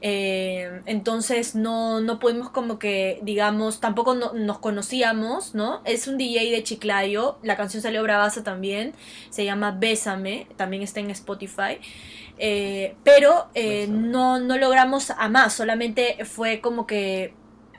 [0.00, 5.80] Eh, entonces no, no pudimos como que, digamos, tampoco nos conocíamos, ¿no?
[5.84, 8.92] Es un DJ de Chiclayo, la canción salió bravaza también,
[9.30, 11.78] se llama Bésame, también está en Spotify.
[12.38, 17.32] Eh, pero eh, no, no logramos a más, solamente fue como que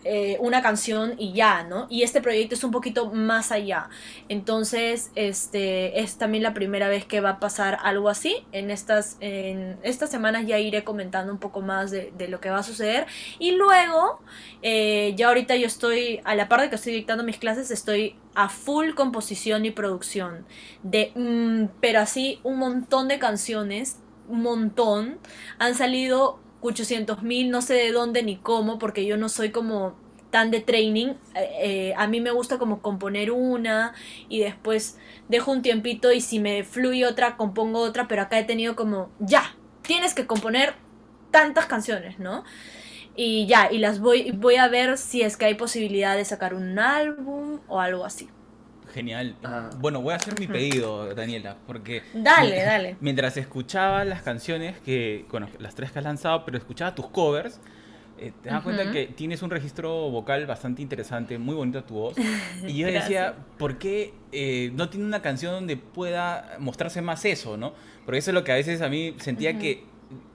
[0.09, 1.87] eh, una canción y ya, ¿no?
[1.89, 3.89] Y este proyecto es un poquito más allá.
[4.29, 8.37] Entonces, este es también la primera vez que va a pasar algo así.
[8.53, 12.59] En estas, en estas semanas ya iré comentando un poco más de, lo que va
[12.59, 13.05] a suceder.
[13.37, 14.21] Y luego,
[14.61, 18.15] eh, ya ahorita yo estoy, a la par de que estoy dictando mis clases, estoy
[18.33, 20.45] a full composición y producción.
[20.83, 23.97] De, mm, pero así, un montón de canciones,
[24.29, 25.19] un montón.
[25.59, 29.95] Han salido 800 mil, no sé de dónde ni cómo, porque yo no soy como
[30.29, 31.07] tan de training.
[31.35, 33.93] Eh, eh, a mí me gusta como componer una
[34.29, 34.97] y después
[35.29, 39.09] dejo un tiempito y si me fluye otra, compongo otra, pero acá he tenido como,
[39.19, 40.75] ya, tienes que componer
[41.31, 42.43] tantas canciones, ¿no?
[43.15, 46.53] Y ya, y las voy, voy a ver si es que hay posibilidad de sacar
[46.53, 48.29] un álbum o algo así.
[48.97, 49.35] Genial.
[49.79, 52.01] Bueno, voy a hacer mi pedido, Daniela, porque...
[52.15, 52.97] Dale, dale.
[53.01, 57.59] Mientras escuchaba las canciones que, bueno, las tres que has lanzado, pero escuchaba tus covers,
[58.17, 62.15] eh, te das cuenta que tienes un registro vocal bastante interesante, muy bonita tu voz.
[62.67, 67.55] Y yo decía, ¿por qué eh, no tiene una canción donde pueda mostrarse más eso,
[67.55, 67.73] no?
[68.03, 69.83] Porque eso es lo que a veces a mí sentía que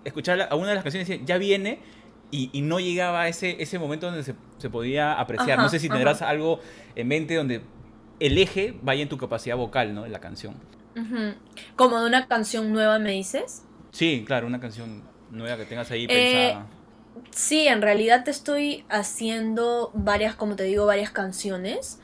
[0.05, 1.81] escuchar a una de las canciones decía, ya viene,
[2.31, 5.59] y, no llegaba a ese, ese momento donde se, se podía apreciar.
[5.59, 6.61] no sé si tendrás algo
[6.95, 7.61] en mente donde
[8.23, 10.05] el eje vaya en tu capacidad vocal, ¿no?
[10.05, 10.55] De la canción.
[11.75, 13.65] ¿Como de una canción nueva me dices?
[13.91, 16.67] Sí, claro, una canción nueva que tengas ahí eh, pensada.
[17.31, 21.99] Sí, en realidad estoy haciendo varias, como te digo, varias canciones.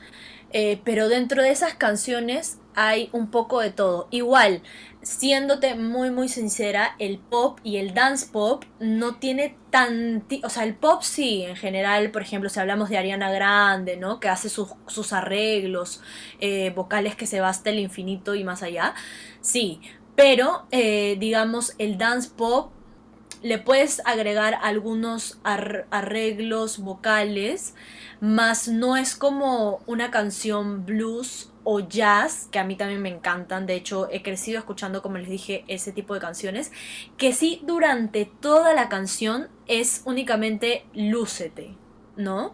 [0.51, 4.07] Eh, pero dentro de esas canciones hay un poco de todo.
[4.11, 4.61] Igual,
[5.01, 10.25] siéndote muy muy sincera, el pop y el dance pop no tiene tan...
[10.43, 14.19] O sea, el pop sí, en general, por ejemplo, si hablamos de Ariana Grande, ¿no?
[14.19, 16.01] Que hace sus, sus arreglos,
[16.39, 18.93] eh, vocales que se va hasta el infinito y más allá,
[19.41, 19.81] sí.
[20.15, 22.71] Pero, eh, digamos, el dance pop
[23.41, 27.73] le puedes agregar algunos arreglos vocales,
[28.19, 33.67] más no es como una canción blues o jazz, que a mí también me encantan,
[33.67, 36.71] de hecho he crecido escuchando, como les dije, ese tipo de canciones,
[37.15, 41.77] que sí durante toda la canción es únicamente lúcete,
[42.15, 42.53] ¿no?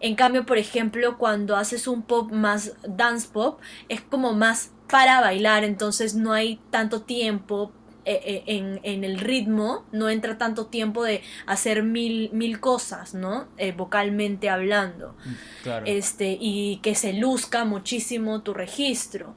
[0.00, 5.20] En cambio, por ejemplo, cuando haces un pop más dance pop, es como más para
[5.20, 7.70] bailar, entonces no hay tanto tiempo
[8.06, 13.46] eh, eh, en, el ritmo no entra tanto tiempo de hacer mil, mil cosas, ¿no?
[13.56, 15.14] Eh, vocalmente hablando.
[15.24, 19.34] Mm, este, y que se luzca muchísimo tu registro.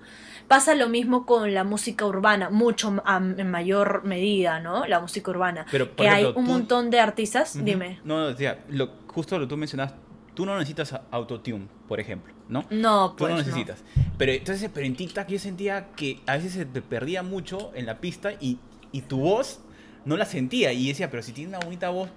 [0.47, 3.03] Pasa lo mismo con la música urbana, mucho
[3.37, 4.85] en mayor medida, ¿no?
[4.85, 5.65] La música urbana.
[5.71, 7.99] Pero, que hay un montón de artistas, dime.
[8.05, 9.93] No, decía, lo, justo lo que tú mencionas,
[10.33, 12.65] tú no necesitas autotune, por ejemplo, ¿no?
[12.69, 13.83] No, Tú no pues necesitas.
[14.17, 17.85] Pero entonces, pero en TikTok yo sentía que a veces se te perdía mucho en
[17.85, 18.59] la pista y,
[18.91, 19.61] y tu voz
[20.05, 20.73] no la sentía.
[20.73, 22.09] Y decía, pero si tiene una bonita voz,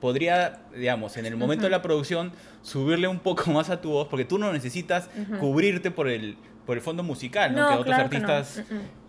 [0.00, 4.08] podría, digamos, en el momento de la producción, subirle un poco más a tu voz,
[4.08, 5.08] porque tú no necesitas
[5.40, 6.36] cubrirte por el,
[6.66, 7.68] por el fondo musical, ¿no?
[7.68, 8.62] que otros artistas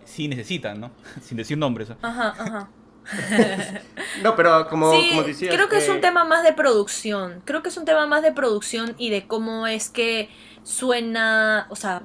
[0.04, 0.90] sí necesitan, ¿no?
[1.22, 1.90] Sin decir nombres.
[2.02, 2.70] Ajá, ajá.
[4.22, 7.42] no, pero como, sí, como Creo que es un tema más de producción.
[7.44, 10.28] Creo que es un tema más de producción y de cómo es que
[10.62, 12.02] suena, o sea,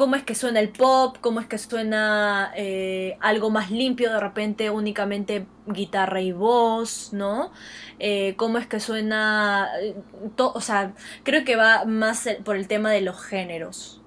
[0.00, 4.18] cómo es que suena el pop, cómo es que suena eh, algo más limpio, de
[4.18, 7.52] repente únicamente guitarra y voz, ¿no?
[7.98, 9.94] Eh, cómo es que suena, eh,
[10.38, 13.99] o sea, creo que va más por el tema de los géneros.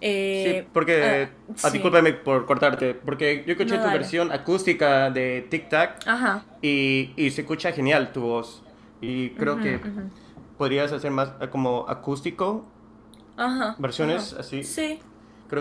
[0.00, 1.28] Sí, porque,
[1.62, 6.04] ah, discúlpame por cortarte, porque yo escuché tu versión acústica de Tic Tac
[6.62, 8.62] Y, y, se escucha genial tu voz.
[9.00, 9.80] Y creo que
[10.56, 12.66] podrías hacer más como acústico.
[13.36, 13.76] Ajá.
[13.78, 14.64] Versiones así.
[14.64, 15.00] Sí.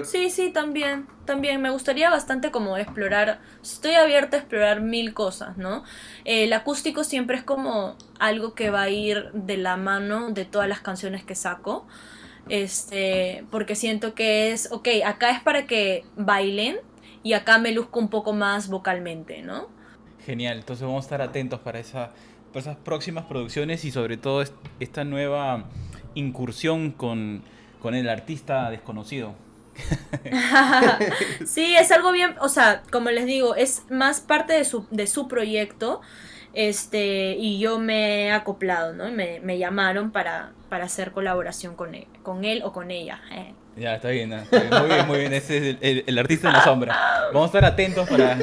[0.03, 1.61] Sí, sí, también, también.
[1.61, 5.83] Me gustaría bastante como explorar, estoy abierta a explorar mil cosas, ¿no?
[6.25, 10.67] el acústico siempre es como algo que va a ir de la mano de todas
[10.67, 11.87] las canciones que saco.
[12.49, 16.77] Este, porque siento que es, ok, acá es para que bailen
[17.23, 19.67] y acá me luzco un poco más vocalmente, ¿no?
[20.25, 22.11] Genial, entonces vamos a estar atentos para, esa,
[22.49, 24.43] para esas próximas producciones y sobre todo
[24.79, 25.65] esta nueva
[26.15, 27.43] incursión con,
[27.81, 29.35] con el artista desconocido.
[31.45, 35.07] sí, es algo bien, o sea, como les digo, es más parte de su, de
[35.07, 36.01] su proyecto.
[36.57, 39.11] Este, y yo me he acoplado, ¿no?
[39.11, 43.21] Me, me llamaron para, para hacer colaboración con él, con él o con ella.
[43.31, 43.53] Eh.
[43.75, 45.33] Ya, está bien, muy bien, muy bien.
[45.33, 46.97] Ese es el, el, artista en la sombra.
[47.31, 48.39] Vamos a estar atentos para,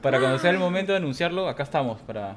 [0.00, 1.46] para cuando sea el momento de anunciarlo.
[1.46, 2.36] Acá estamos para,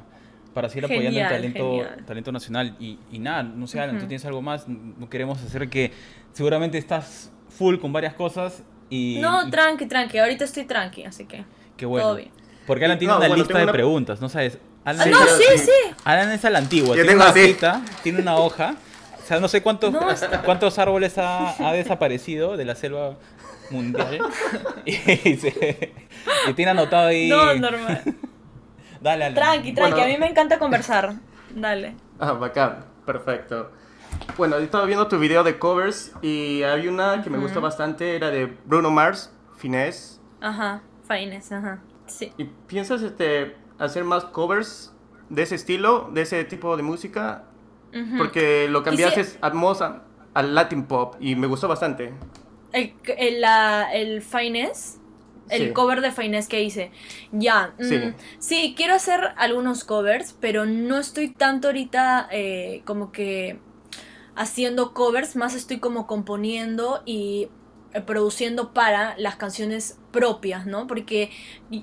[0.54, 2.76] para seguir apoyando el talento, talento nacional.
[2.78, 4.68] Y, y nada, no sé, Alan, tú tienes algo más.
[4.68, 5.94] No queremos hacer que
[6.34, 9.20] seguramente estás full con varias cosas y...
[9.22, 11.46] No, tranqui, tranqui, ahorita estoy tranqui, así que...
[11.78, 12.06] Qué bueno.
[12.06, 12.32] Todo bien.
[12.68, 14.60] Porque Alan tiene una lista de preguntas, ¿no sabes?
[14.90, 15.96] Alan, ah, no, sí, sí.
[16.04, 18.76] Alan es a la antigua, tiene una hojita, tiene una hoja.
[19.22, 19.94] O sea, no sé cuántos,
[20.44, 23.18] cuántos árboles ha, ha, desaparecido de la selva
[23.70, 24.20] mundial.
[24.86, 27.30] y, y, tiene anotado ahí...
[27.30, 28.02] No, normal.
[29.02, 29.36] Dale, Alan.
[29.36, 31.14] Tranqui, tranqui, a mí me encanta conversar.
[31.52, 31.96] Dale.
[32.20, 33.72] Ah, bacán, perfecto.
[34.38, 38.16] Bueno, yo estaba viendo tu video de covers y hay una que me gustó bastante,
[38.16, 40.20] era de Bruno Mars, Finesse.
[40.42, 41.80] Ajá, Finesse, ajá.
[42.08, 42.34] Sí.
[42.40, 44.94] ¿Y piensas este, hacer más covers
[45.30, 47.46] de ese estilo, de ese tipo de música?
[48.18, 49.38] Porque lo cambiaste si...
[49.42, 52.14] al Latin pop y me gustó bastante.
[52.72, 55.00] El, el, la, el Finesse
[55.50, 56.92] el cover de Finesse que hice.
[57.32, 58.14] Ya, mm, sí.
[58.40, 58.74] sí.
[58.78, 63.60] quiero hacer algunos covers, pero no estoy tanto ahorita eh, como que
[64.36, 67.50] haciendo covers, más estoy como componiendo y
[68.06, 70.86] produciendo para las canciones propias, ¿no?
[70.86, 71.32] Porque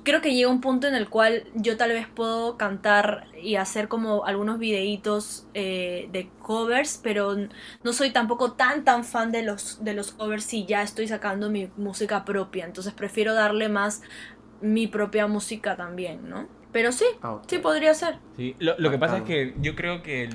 [0.04, 3.88] creo que llega un punto en el cual yo tal vez puedo cantar y hacer
[3.88, 7.36] como algunos videitos eh, de covers, pero
[7.82, 11.50] no soy tampoco tan tan fan de los, de los covers si ya estoy sacando
[11.50, 14.02] mi música propia, entonces prefiero darle más
[14.60, 16.48] mi propia música también, ¿no?
[16.72, 18.18] Pero sí, ah, sí podría ser.
[18.36, 20.28] Sí, lo, lo que pasa es que yo creo que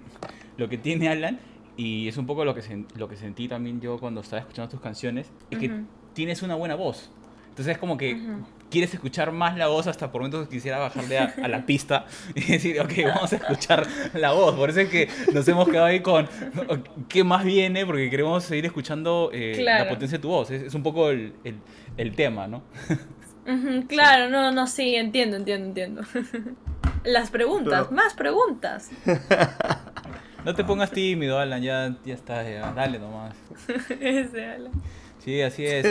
[0.56, 1.40] lo que tiene Alan
[1.78, 4.80] y es un poco lo que, lo que sentí también yo cuando estaba escuchando tus
[4.80, 5.70] canciones, es que
[6.12, 7.08] tienes una buena voz.
[7.50, 8.20] Entonces es como que
[8.68, 12.80] quieres escuchar más la voz, hasta por momentos quisiera bajarle a, la pista y decir,
[12.80, 14.56] ok, vamos a escuchar la voz.
[14.56, 16.28] Por eso es que nos hemos quedado ahí con
[17.08, 20.50] qué más viene, porque queremos seguir escuchando eh, la potencia de tu voz.
[20.50, 21.32] Es, un poco el,
[21.96, 22.64] el, tema, ¿no?
[23.88, 26.02] claro, no, no, sí, entiendo, entiendo, entiendo.
[27.04, 28.90] Las preguntas, más preguntas.
[30.44, 33.34] No te pongas tímido, Alan, ya, ya está, dale nomás.
[34.00, 34.72] Ese Alan.
[35.18, 35.82] Sí, así es.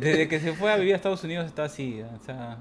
[0.00, 2.58] Desde que se fue a vivir a Estados Unidos está así, o sea...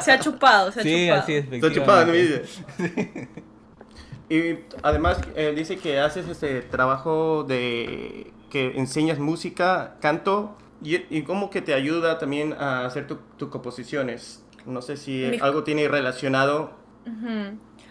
[0.00, 1.22] Se ha chupado, se ha sí, chupado.
[1.22, 1.46] así es.
[1.48, 2.12] Se ha chupado, ¿no?
[4.30, 11.22] Y además eh, dice que haces ese trabajo de que enseñas música, canto, y, y
[11.22, 14.44] cómo que te ayuda también a hacer tus composiciones.
[14.66, 16.72] No sé si algo tiene relacionado.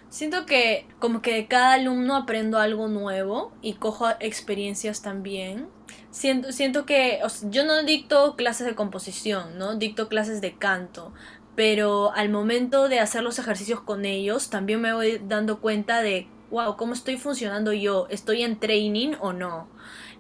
[0.10, 5.68] Siento que como que de cada alumno aprendo algo nuevo y cojo experiencias también.
[6.10, 7.20] Siento, siento que
[7.50, 9.76] yo no dicto clases de composición, ¿no?
[9.76, 11.14] Dicto clases de canto,
[11.56, 16.28] pero al momento de hacer los ejercicios con ellos también me voy dando cuenta de,
[16.50, 18.08] wow, ¿cómo estoy funcionando yo?
[18.10, 19.68] ¿Estoy en training o no?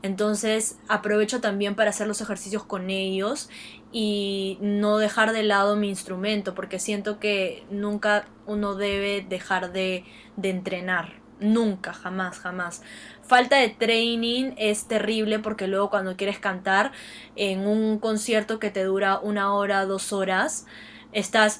[0.01, 3.49] Entonces aprovecho también para hacer los ejercicios con ellos
[3.91, 10.05] y no dejar de lado mi instrumento, porque siento que nunca uno debe dejar de,
[10.35, 11.19] de entrenar.
[11.39, 12.81] Nunca, jamás, jamás.
[13.23, 16.91] Falta de training es terrible porque luego cuando quieres cantar
[17.35, 20.65] en un concierto que te dura una hora, dos horas,
[21.11, 21.59] estás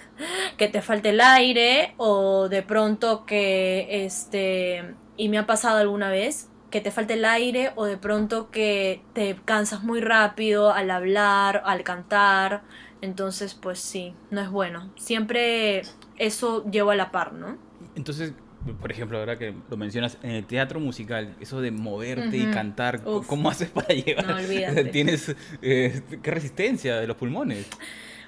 [0.56, 6.10] que te falte el aire o de pronto que este y me ha pasado alguna
[6.10, 10.90] vez que te falte el aire o de pronto que te cansas muy rápido al
[10.90, 12.62] hablar, al cantar.
[13.02, 14.90] Entonces, pues sí, no es bueno.
[14.96, 15.82] Siempre
[16.16, 17.58] eso lleva a la par, ¿no?
[17.96, 18.34] Entonces,
[18.80, 23.02] por ejemplo, ahora que lo mencionas, en el teatro musical, eso de moverte y cantar,
[23.26, 24.26] ¿cómo haces para llegar?
[24.26, 24.90] No.
[24.90, 27.66] ¿Tienes eh, qué resistencia de los pulmones?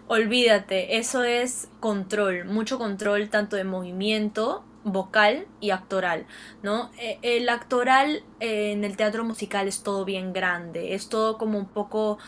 [0.09, 6.27] Olvídate, eso es control, mucho control tanto de movimiento vocal y actoral,
[6.63, 6.91] ¿no?
[6.99, 11.59] E, el actoral eh, en el teatro musical es todo bien grande, es todo como
[11.59, 12.19] un poco,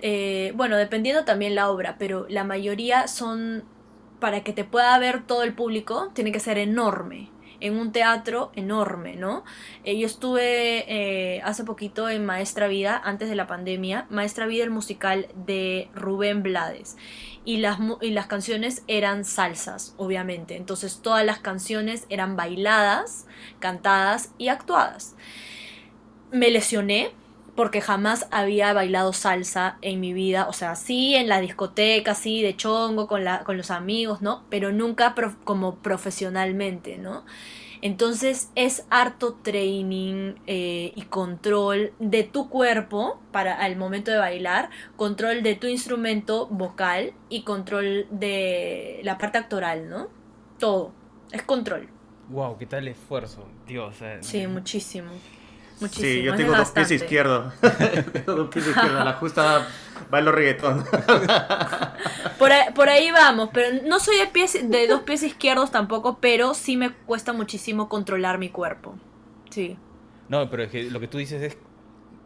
[0.00, 3.64] eh, bueno, dependiendo también la obra, pero la mayoría son,
[4.20, 7.30] para que te pueda ver todo el público, tiene que ser enorme.
[7.60, 9.44] En un teatro enorme, ¿no?
[9.84, 14.64] Eh, yo estuve eh, hace poquito en Maestra Vida, antes de la pandemia, Maestra Vida,
[14.64, 16.96] el musical de Rubén Blades.
[17.44, 20.56] Y las, y las canciones eran salsas, obviamente.
[20.56, 23.26] Entonces todas las canciones eran bailadas,
[23.58, 25.16] cantadas y actuadas.
[26.30, 27.12] Me lesioné
[27.58, 32.40] porque jamás había bailado salsa en mi vida, o sea, sí en la discoteca, sí
[32.40, 34.44] de chongo con, la, con los amigos, ¿no?
[34.48, 37.24] Pero nunca como profesionalmente, ¿no?
[37.82, 44.70] Entonces es harto training eh, y control de tu cuerpo para al momento de bailar,
[44.94, 50.06] control de tu instrumento vocal y control de la parte actoral, ¿no?
[50.60, 50.92] Todo,
[51.32, 51.88] es control.
[52.28, 53.96] Wow, qué tal esfuerzo, Dios.
[54.20, 55.10] sí, muchísimo.
[55.90, 57.54] Sí, yo tengo dos pies izquierdos.
[58.12, 59.04] tengo dos pies izquierdos.
[59.04, 59.66] La justa
[60.10, 60.84] bailo reggaetón.
[62.38, 66.18] por, ahí, por ahí vamos, pero no soy de, pies, de dos pies izquierdos tampoco,
[66.20, 68.96] pero sí me cuesta muchísimo controlar mi cuerpo.
[69.50, 69.76] Sí.
[70.28, 71.56] No, pero es que lo que tú dices es,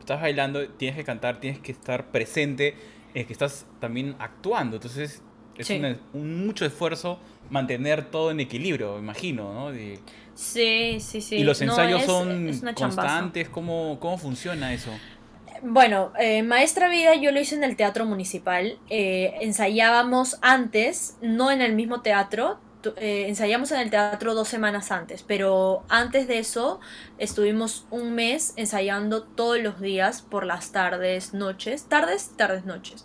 [0.00, 2.76] estás bailando, tienes que cantar, tienes que estar presente,
[3.14, 4.76] es que estás también actuando.
[4.76, 5.22] Entonces
[5.56, 7.18] es un, mucho esfuerzo
[7.50, 9.72] mantener todo en equilibrio, imagino, ¿no?
[10.34, 11.36] Sí, sí, sí.
[11.36, 13.48] ¿Y los ensayos son constantes?
[13.48, 14.90] ¿Cómo, ¿Cómo funciona eso?
[15.62, 18.78] Bueno, eh, Maestra Vida yo lo hice en el Teatro Municipal.
[18.90, 22.58] Eh, ensayábamos antes, no en el mismo teatro,
[22.96, 26.80] eh, ensayamos en el teatro dos semanas antes, pero antes de eso
[27.18, 33.04] estuvimos un mes ensayando todos los días por las tardes, noches, tardes, tardes, noches,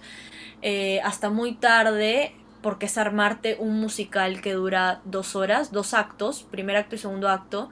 [1.03, 6.75] hasta muy tarde porque es armarte un musical que dura dos horas, dos actos, primer
[6.75, 7.69] acto y segundo acto,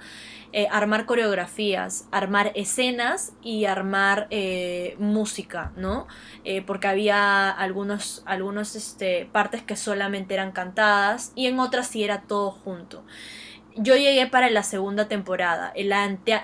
[0.54, 6.08] eh, armar coreografías, armar escenas y armar eh, música, ¿no?
[6.44, 12.04] Eh, porque había algunos, algunos este, partes que solamente eran cantadas y en otras sí
[12.04, 13.04] era todo junto
[13.78, 15.72] yo llegué para la segunda temporada.
[15.76, 15.94] El,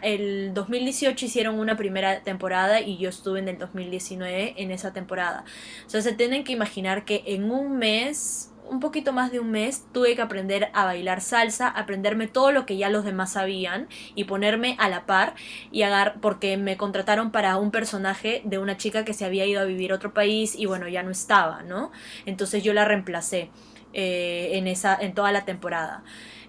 [0.01, 5.45] el 2018 hicieron una primera temporada y yo estuve en el 2019 en esa temporada.
[5.88, 9.86] O se tienen que imaginar que en un mes, un poquito más de un mes,
[9.93, 14.25] tuve que aprender a bailar salsa, aprenderme todo lo que ya los demás sabían y
[14.25, 15.34] ponerme a la par
[15.71, 19.61] y agar porque me contrataron para un personaje de una chica que se había ido
[19.61, 21.91] a vivir a otro país y bueno, ya no estaba, ¿no?
[22.25, 23.49] Entonces yo la reemplacé
[23.93, 26.03] eh, en, esa, en toda la temporada.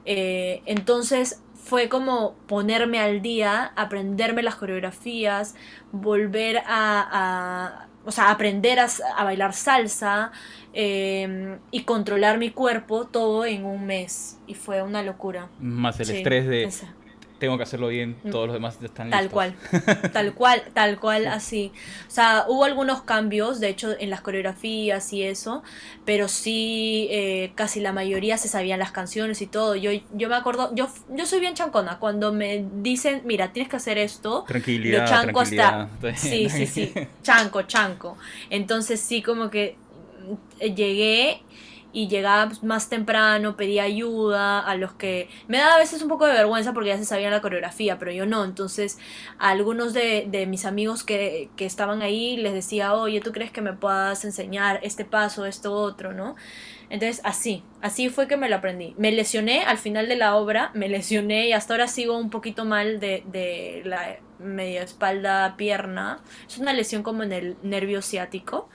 [0.05, 5.55] Eh, entonces fue como ponerme al día, aprenderme las coreografías,
[5.93, 10.33] volver a, o sea, aprender a, bailar salsa
[10.73, 14.39] em, y controlar mi cuerpo todo en un mes.
[14.47, 15.49] Y fue una locura.
[15.61, 16.69] Más el estrés de
[17.43, 18.31] tengo que hacerlo bien, mm.
[18.31, 19.33] todos los demás están tal listos.
[19.33, 19.55] Cual,
[20.13, 21.73] tal cual, tal cual, así.
[22.07, 25.65] O sea, hubo algunos cambios, de hecho, en las coreografías y eso,
[26.05, 29.75] pero sí, eh, casi la mayoría se sabían las canciones y todo.
[29.75, 33.75] Yo, yo me acuerdo, yo, yo soy bien chancona, cuando me dicen, mira, tienes que
[33.75, 35.89] hacer esto, tranquilidad, chanco hasta...
[36.15, 38.17] Sí, sí, sí, chanco, chanco.
[38.51, 39.77] Entonces sí, como que
[40.61, 41.43] eh, llegué
[41.93, 46.27] y llegaba más temprano, pedía ayuda a los que me daba a veces un poco
[46.27, 48.45] de vergüenza porque ya se sabía la coreografía, pero yo no.
[48.45, 48.99] Entonces,
[49.39, 53.51] a algunos de, de mis amigos que, que, estaban ahí les decía, oye, ¿tú crees
[53.51, 56.35] que me puedas enseñar este paso, esto, otro, no?
[56.89, 58.95] Entonces, así, así fue que me lo aprendí.
[58.99, 62.65] Me lesioné al final de la obra, me lesioné y hasta ahora sigo un poquito
[62.65, 66.21] mal de, de la media espalda, pierna.
[66.47, 68.69] Es una lesión como en el nervio ciático,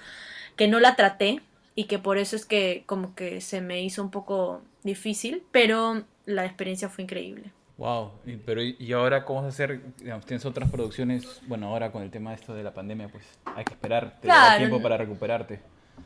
[0.56, 1.42] que no la traté,
[1.78, 6.04] y que por eso es que como que se me hizo un poco difícil, pero
[6.26, 7.52] la experiencia fue increíble.
[7.78, 8.14] Wow,
[8.48, 9.82] pero ¿y ahora cómo vas a hacer?
[10.26, 13.64] tienes otras producciones, bueno, ahora con el tema de esto de la pandemia, pues hay
[13.64, 15.60] que esperar, te da tiempo para recuperarte.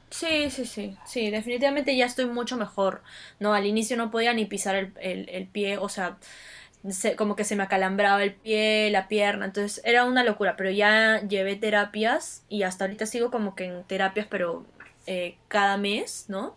[0.09, 3.01] Sí, sí, sí, sí, definitivamente ya estoy mucho mejor.
[3.39, 6.17] No, al inicio no podía ni pisar el, el, pie, o sea,
[7.15, 11.21] como que se me acalambraba el pie, la pierna, entonces era una locura, pero ya
[11.21, 14.65] llevé terapias y hasta ahorita sigo como que en terapias, pero
[15.11, 16.55] eh, cada mes, ¿no?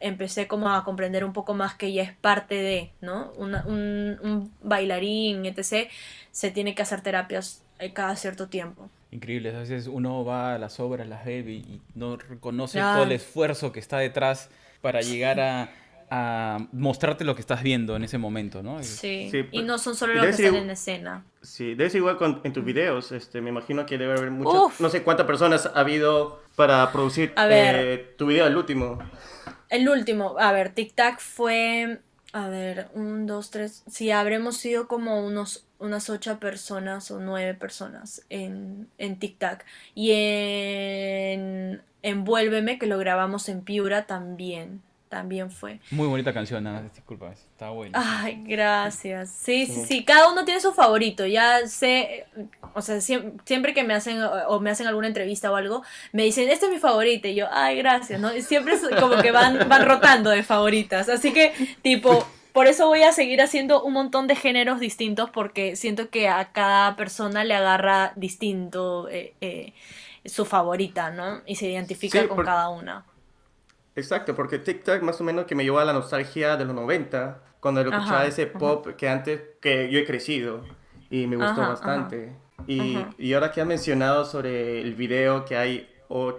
[0.00, 3.30] Empecé como a comprender un poco más que ya es parte de, ¿no?
[3.36, 5.88] un, bailarín, etc.,
[6.32, 8.90] se tiene que hacer terapias eh, cada cierto tiempo.
[9.12, 13.12] Increíble, a veces uno va a las obras, las ve y no reconoce todo el
[13.12, 15.68] esfuerzo que está detrás para llegar a,
[16.72, 18.82] mostrarte lo que estás viendo en ese momento, ¿no?
[18.82, 21.24] Sí, y pues, no son solo los que están en escena.
[21.42, 24.80] Sí, debe ser igual con, en tus videos, este, me imagino que debe haber muchas,
[24.80, 28.98] no sé cuántas personas ha habido para producir eh, tu video, el último.
[29.68, 32.00] El último, a ver, Tic Tac fue,
[32.32, 37.54] a ver, un, dos, tres, sí, habremos sido como unos, unas ocho personas o nueve
[37.54, 39.64] personas en, en Tic Tac.
[39.94, 44.82] Y en Envuélveme, que lo grabamos en Piura también.
[45.08, 45.80] También fue.
[45.90, 47.98] Muy bonita canción, nada, disculpa, está buena.
[48.22, 49.30] Ay, gracias.
[49.30, 52.26] Sí, sí, sí, cada uno tiene su favorito, ya sé,
[52.74, 55.82] o sea, siempre, que me hacen o me hacen alguna entrevista o algo,
[56.12, 58.34] me dicen, este es mi favorito, y yo, ay, gracias, ¿no?
[58.34, 61.52] Y siempre es como que van, van rotando de favoritas, así que,
[61.82, 62.26] tipo,
[62.56, 66.52] por eso voy a seguir haciendo un montón de géneros distintos porque siento que a
[66.52, 69.74] cada persona le agarra distinto eh, eh,
[70.24, 71.42] su favorita, ¿no?
[71.44, 73.04] Y se identifica con cada una.
[73.96, 77.42] Exacto, porque TikTok más o menos que me llevó a la nostalgia de los 90,
[77.60, 80.62] cuando escuchaba ese pop que antes, que yo he crecido
[81.10, 82.36] y me gustó bastante.
[82.66, 85.88] Y, y, ahora que ha mencionado sobre el video que hay,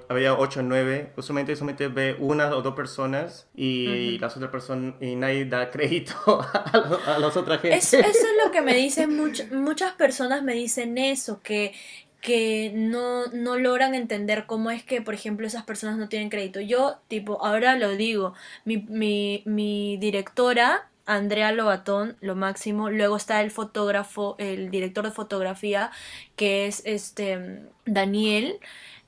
[0.10, 4.96] había 8 o 9, usualmente, usualmente ve una o dos personas y las otras personas,
[5.02, 7.78] y nadie da crédito a, las otras gente.
[7.78, 9.18] eso es lo que me dicen
[9.52, 11.74] muchas personas, me dicen eso, que
[12.22, 16.60] que no, no logran entender cómo es que, por ejemplo, esas personas no tienen crédito.
[16.60, 18.34] Yo, tipo, ahora lo digo,
[18.66, 22.90] mi, mi, mi directora, Andrea Lobatón, lo máximo.
[22.90, 25.92] Luego está el fotógrafo, el director de fotografía,
[26.36, 28.60] que es este Daniel.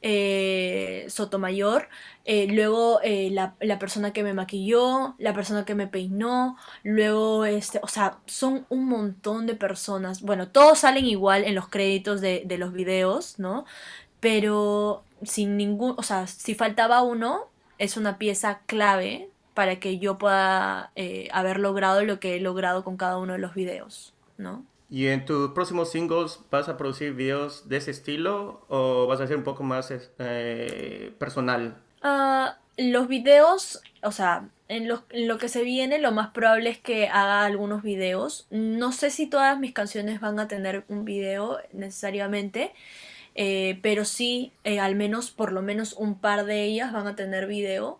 [0.01, 1.89] Eh, Sotomayor,
[2.23, 7.79] eh, luego eh, la, persona que me maquilló, la persona que me peinó, luego, este,
[7.83, 10.21] o sea, son un montón de personas.
[10.21, 13.65] Bueno, todos salen igual en los créditos de, de los videos, ¿no?
[14.21, 17.47] Pero sin ningún, o sea, si faltaba uno,
[17.77, 20.91] es una pieza clave para que yo pueda
[21.33, 24.65] haber logrado lo que he logrado con cada uno de los videos, ¿no?
[24.89, 29.25] ¿Y en tus próximos singles vas a producir videos de ese estilo o vas a
[29.25, 31.77] hacer un poco más eh, personal?
[32.01, 36.69] Ah, los videos, o sea, en lo, en lo, que se viene, lo más probable
[36.71, 38.47] es que haga algunos videos.
[38.49, 42.73] No sé si todas mis canciones van a tener un video necesariamente.
[43.35, 47.15] Eh, pero sí, eh, al menos, por lo menos un par de ellas van a
[47.15, 47.99] tener video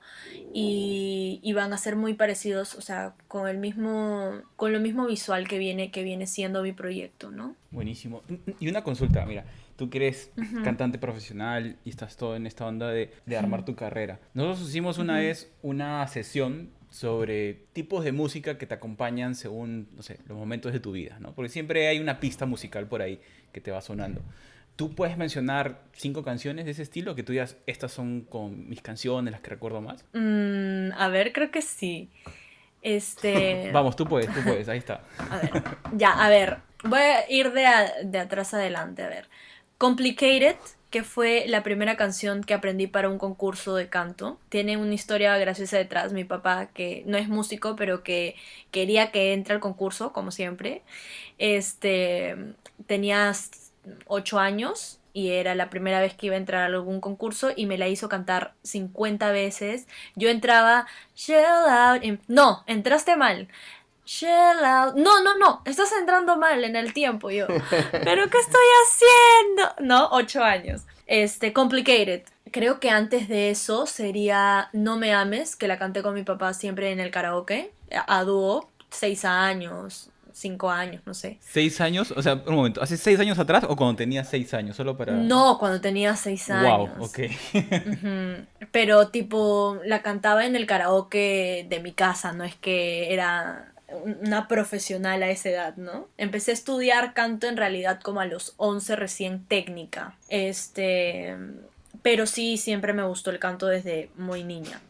[0.54, 5.48] y, van a ser muy parecidos, o sea, con el mismo, con lo mismo visual
[5.48, 7.56] que viene, que viene siendo mi proyecto, ¿no?
[7.72, 8.22] Buenísimo.
[8.60, 9.44] Y una consulta, mira,
[9.76, 10.32] tú que eres
[10.64, 14.20] cantante profesional y estás todo en esta onda de, armar tu carrera.
[14.34, 20.02] Nosotros hicimos una vez una sesión sobre tipos de música que te acompañan según, no
[20.02, 21.34] sé, los momentos de tu vida, ¿no?
[21.34, 23.20] Porque siempre hay una pista musical por ahí
[23.52, 24.22] que te va sonando
[24.80, 28.82] tú puedes mencionar cinco canciones de ese estilo que tú digas, estas son con mis
[28.82, 30.06] canciones, las que recuerdo más.
[30.14, 32.10] Mm, a ver, creo que sí.
[32.82, 33.72] Este...
[33.74, 35.02] Vamos, tú puedes, tú puedes, ahí está.
[35.18, 35.64] a ver,
[35.98, 37.68] ya, a ver, voy a ir de,
[38.06, 39.28] de atrás adelante, a ver.
[39.78, 40.56] Complicated,
[40.92, 44.40] que fue la primera canción que aprendí para un concurso de canto.
[44.48, 48.36] Tiene una historia graciosa detrás, mi papá, que no es músico, pero que
[48.72, 50.84] quería que entre al concurso, como siempre.
[51.38, 52.38] Este,
[52.88, 53.69] tenías
[54.08, 57.66] 8 años y era la primera vez que iba a entrar a algún concurso y
[57.66, 59.88] me la hizo cantar 50 veces.
[60.16, 62.04] Yo entraba, shell out.
[62.04, 63.48] Em, no, entraste mal.
[64.06, 64.96] Shell out.
[64.96, 67.32] No, no, no, estás entrando mal en el tiempo.
[67.32, 67.48] Yo,
[67.92, 69.76] ¿pero qué estoy haciendo?
[69.80, 70.84] No, 8 años.
[71.08, 72.24] Este, complicated.
[72.52, 76.54] Creo que antes de eso sería No me ames, que la canté con mi papá
[76.54, 80.10] siempre en el karaoke, a, a dúo, 6 años,
[80.40, 81.38] cinco años, no sé.
[81.42, 82.12] ¿Seis años?
[82.16, 84.76] O sea, un momento, ¿hace seis años atrás o cuando tenía seis años?
[84.76, 85.14] Solo para...
[85.14, 86.90] No, cuando tenía seis años.
[86.98, 87.20] Wow, ok.
[88.72, 93.74] Pero tipo, la cantaba en el karaoke de mi casa, no es que era
[94.22, 96.08] una profesional a esa edad, ¿no?
[96.18, 100.16] Empecé a estudiar canto en realidad como a los 11 recién técnica.
[100.30, 101.36] Este,
[102.02, 104.82] pero sí, siempre me gustó el canto desde muy niña.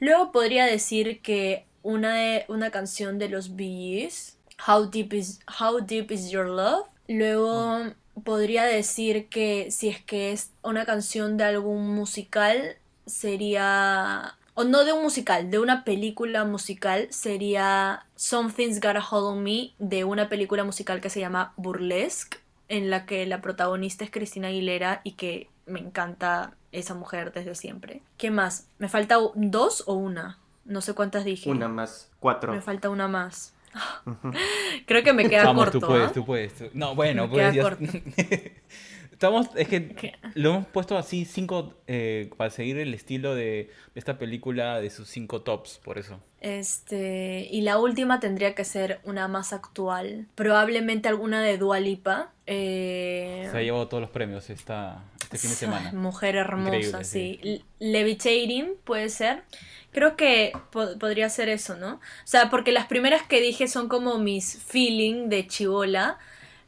[0.00, 4.36] Luego podría decir que una, de, una canción de los Bees
[4.66, 6.86] How Deep is, How Deep is Your Love.
[7.08, 7.92] Luego
[8.24, 14.36] podría decir que si es que es una canción de algún musical, sería...
[14.54, 19.42] O no de un musical, de una película musical, sería Something's Got a Hold on
[19.42, 22.38] Me, de una película musical que se llama Burlesque,
[22.68, 27.54] en la que la protagonista es Cristina Aguilera y que me encanta esa mujer desde
[27.54, 28.02] siempre.
[28.18, 28.66] ¿Qué más?
[28.78, 30.38] ¿Me falta dos o una?
[30.64, 31.48] No sé cuántas dije.
[31.48, 32.52] Una más, cuatro.
[32.52, 33.54] Me falta una más.
[34.86, 35.80] Creo que me queda Vamos, corto.
[35.80, 36.12] Tú puedes, ¿ah?
[36.12, 36.74] tú puedes.
[36.74, 37.76] No, bueno, pues ya...
[39.20, 44.16] Estamos, es que lo hemos puesto así cinco eh, para seguir el estilo de esta
[44.16, 46.18] película de sus cinco tops, por eso.
[46.40, 50.26] Este, y la última tendría que ser una más actual.
[50.36, 52.32] Probablemente alguna de Dua Lipa.
[52.52, 53.46] Eh...
[53.48, 55.92] Se ha llevado todos los premios esta, este fin de semana.
[55.92, 57.62] Mujer hermosa, sí.
[57.78, 59.44] Levitating puede ser.
[59.92, 61.94] Creo que podría ser eso, ¿no?
[61.94, 66.18] O sea, porque las primeras que dije son como mis feeling de chivola,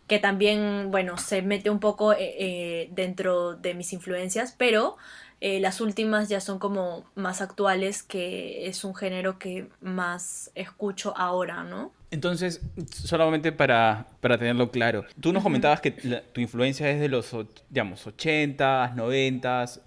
[0.07, 4.97] que también, bueno, se mete un poco eh, eh, dentro de mis influencias, pero
[5.45, 11.13] Eh, las últimas ya son como más actuales, que es un género que más escucho
[11.17, 11.91] ahora, ¿no?
[12.13, 17.35] Entonces, solamente para, para tenerlo claro, tú nos comentabas que tu influencia es de los,
[17.71, 19.81] digamos, 80s, 90s,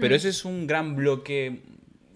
[0.00, 1.62] pero ese es un gran bloque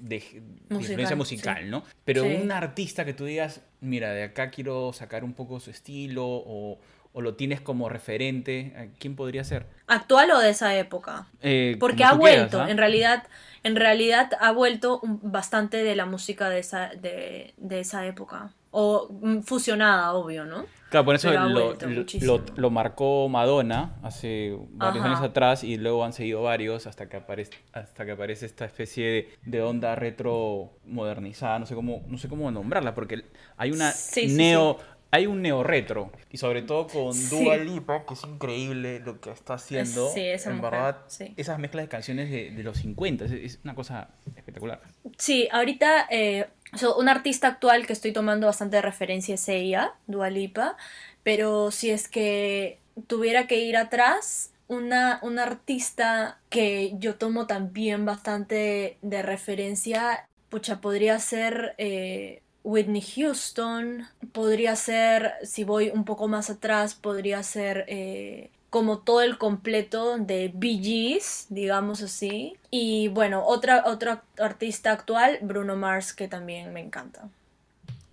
[0.01, 1.85] de, influencia musical, ¿no?
[2.05, 6.27] Pero un artista que tú digas, mira, de acá quiero sacar un poco su estilo
[6.27, 6.81] o,
[7.15, 9.67] lo tienes como referente, ¿quién podría ser?
[9.87, 11.27] ¿Actual o de esa época?
[11.43, 12.71] Eh, Porque ha vuelto, ¿ah?
[12.71, 13.25] en realidad,
[13.63, 19.09] en realidad ha vuelto bastante de la música de esa, de, de esa época o
[19.11, 20.65] mm, fusionada, obvio, ¿no?
[20.91, 26.43] Claro, por eso lo, lo, marcó Madonna hace varios años atrás y luego han seguido
[26.43, 31.77] varios hasta que aparece, hasta que aparece esta especie de, onda retro modernizada, no sé
[31.77, 33.25] cómo, no sé cómo nombrarla, porque
[33.57, 33.93] hay una
[34.31, 34.79] neo,
[35.11, 39.31] hay un neo retro y sobre todo con Dua Lipa, que es increíble lo que
[39.31, 40.11] está haciendo.
[40.11, 40.99] Sí, esa en verdad,
[41.37, 44.81] esas mezclas de canciones de, los 50, es, una cosa espectacular.
[45.19, 49.95] Sí, ahorita eh, So, un artista actual que estoy tomando bastante de referencia es ella,
[50.07, 50.77] Dualipa,
[51.23, 58.05] pero si es que tuviera que ir atrás, una, una artista que yo tomo también
[58.05, 66.29] bastante de referencia, pucha, podría ser eh, Whitney Houston, podría ser, si voy un poco
[66.29, 72.57] más atrás, podría ser eh, como todo el completo de Bee Gees, digamos así.
[72.71, 77.29] Y bueno, otra, otro artista actual, Bruno Mars, que también me encanta.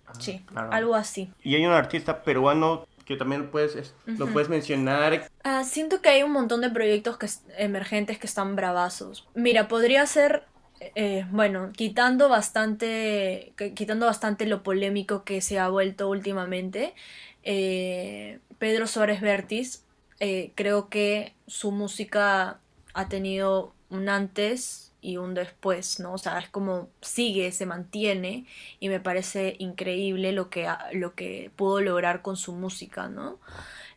[0.06, 1.30] Ah, sí, algo así.
[1.42, 5.30] Y hay un artista peruano que también puedes, lo puedes mencionar.
[5.42, 7.26] Ah, siento que hay un montón de proyectos que,
[7.56, 9.26] emergentes que están bravazos.
[9.34, 10.44] Mira, podría ser,
[10.80, 16.94] eh, bueno, quitando bastante, quitando bastante lo polémico que se ha vuelto últimamente,
[17.42, 19.84] eh, Pedro Suárez Vértiz
[20.20, 22.60] eh, creo que su música
[22.94, 26.12] ha tenido un antes y un después, ¿no?
[26.14, 28.46] O sea, es como sigue, se mantiene
[28.80, 33.38] y me parece increíble lo que, lo que pudo lograr con su música, ¿no?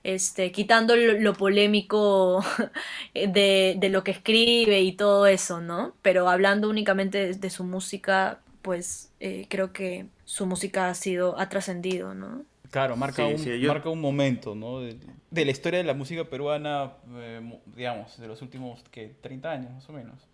[0.03, 2.43] Este, quitando lo, polémico
[3.13, 5.93] de, de, lo que escribe y todo eso, ¿no?
[6.01, 11.49] Pero hablando únicamente de, su música, pues eh, creo que su música ha sido, ha
[11.49, 12.43] trascendido, ¿no?
[12.71, 14.79] Claro, marca, un, marca un momento, ¿no?
[14.79, 14.97] De,
[15.29, 19.13] la historia de la música peruana, eh, digamos, de los últimos, ¿qué?
[19.21, 20.27] 30 años, más o menos.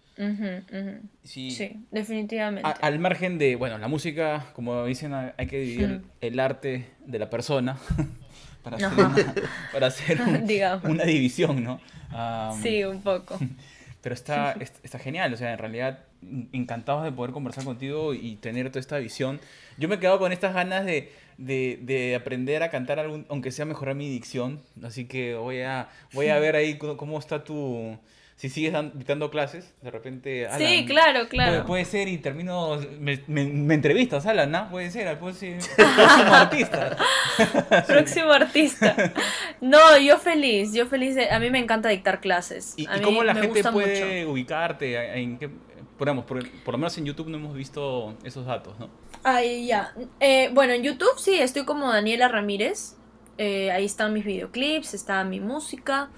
[1.24, 2.70] Sí, definitivamente.
[2.82, 7.30] al margen de, bueno, la música, como dicen, hay que dividir el arte de la
[7.30, 7.78] persona
[9.72, 11.80] para hacer, una, para hacer una división, ¿no?
[12.62, 13.38] sí, un poco.
[14.02, 16.00] Pero está, está genial, o sea, en realidad
[16.52, 19.40] encantados de poder conversar contigo y tener toda esta visión.
[19.78, 23.52] Yo me he quedado con estas ganas de, de, de, aprender a cantar, algún, aunque
[23.52, 24.62] sea mejorar mi dicción.
[24.84, 27.98] Así que voy a, voy a ver ahí cómo está tu...
[28.38, 30.48] Si sigues dictando clases, de repente...
[30.60, 31.66] sí, claro, claro.
[31.66, 32.80] Puede, ser y termino...
[33.00, 34.70] Me, me, entrevistas, Alan, ¿no?
[34.70, 36.98] Puede ser, puede ser próximo artista.
[37.88, 39.14] próximo artista.
[39.60, 41.18] No, yo feliz, yo feliz.
[41.32, 42.76] a mí me encanta dictar clases.
[42.78, 45.20] ¿Y, a cómo la gente puede ubicarte?
[45.20, 45.50] ¿En qué,
[45.98, 48.90] por, por, lo menos en YouTube no hemos visto esos datos, ¿no?
[49.24, 49.96] Ahí ya.
[50.20, 52.98] Eh, bueno, en YouTube sí, estoy como Daniela Ramírez.
[53.40, 56.10] Eh, ahí están mis videoclips, está mi música.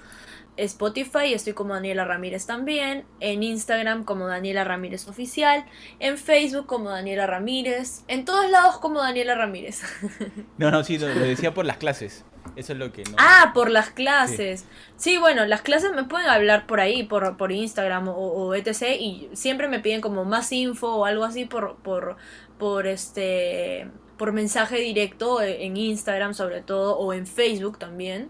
[0.59, 3.05] Spotify, estoy como Daniela Ramírez también.
[3.19, 5.65] En Instagram como Daniela Ramírez Oficial.
[5.99, 8.03] En Facebook como Daniela Ramírez.
[8.07, 9.81] En todos lados como Daniela Ramírez.
[10.57, 12.25] No, no, sí, lo decía por las clases.
[12.55, 13.15] Eso es lo que no.
[13.17, 14.65] Ah, por las clases.
[14.97, 15.17] Sí.
[15.17, 18.97] bueno, las clases me pueden hablar por ahí, por, por Instagram o, etc.
[18.99, 22.17] Y siempre me piden como más info o algo así por, por,
[22.57, 23.87] por este
[24.17, 28.29] por mensaje directo en Instagram sobre todo o en Facebook también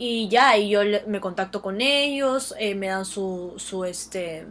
[0.00, 4.46] y ya y yo me contacto con ellos eh, me dan su, su este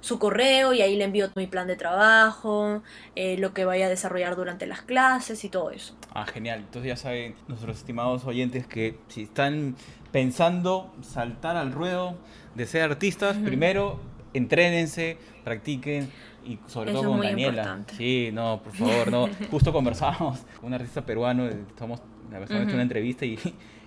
[0.00, 2.84] su correo y ahí le envío mi plan de trabajo,
[3.16, 5.96] eh, lo que vaya a desarrollar durante las clases y todo eso.
[6.14, 6.60] Ah, genial.
[6.60, 9.74] Entonces ya saben nuestros estimados oyentes que si están
[10.12, 12.16] pensando saltar al ruedo
[12.54, 13.98] de ser artistas, primero
[14.32, 16.08] entrénense, practiquen
[16.44, 17.80] y sobre todo con Daniela.
[17.96, 19.28] Sí, no, por favor, no.
[19.50, 23.38] Justo conversamos con un artista peruano, estamos uh una entrevista y,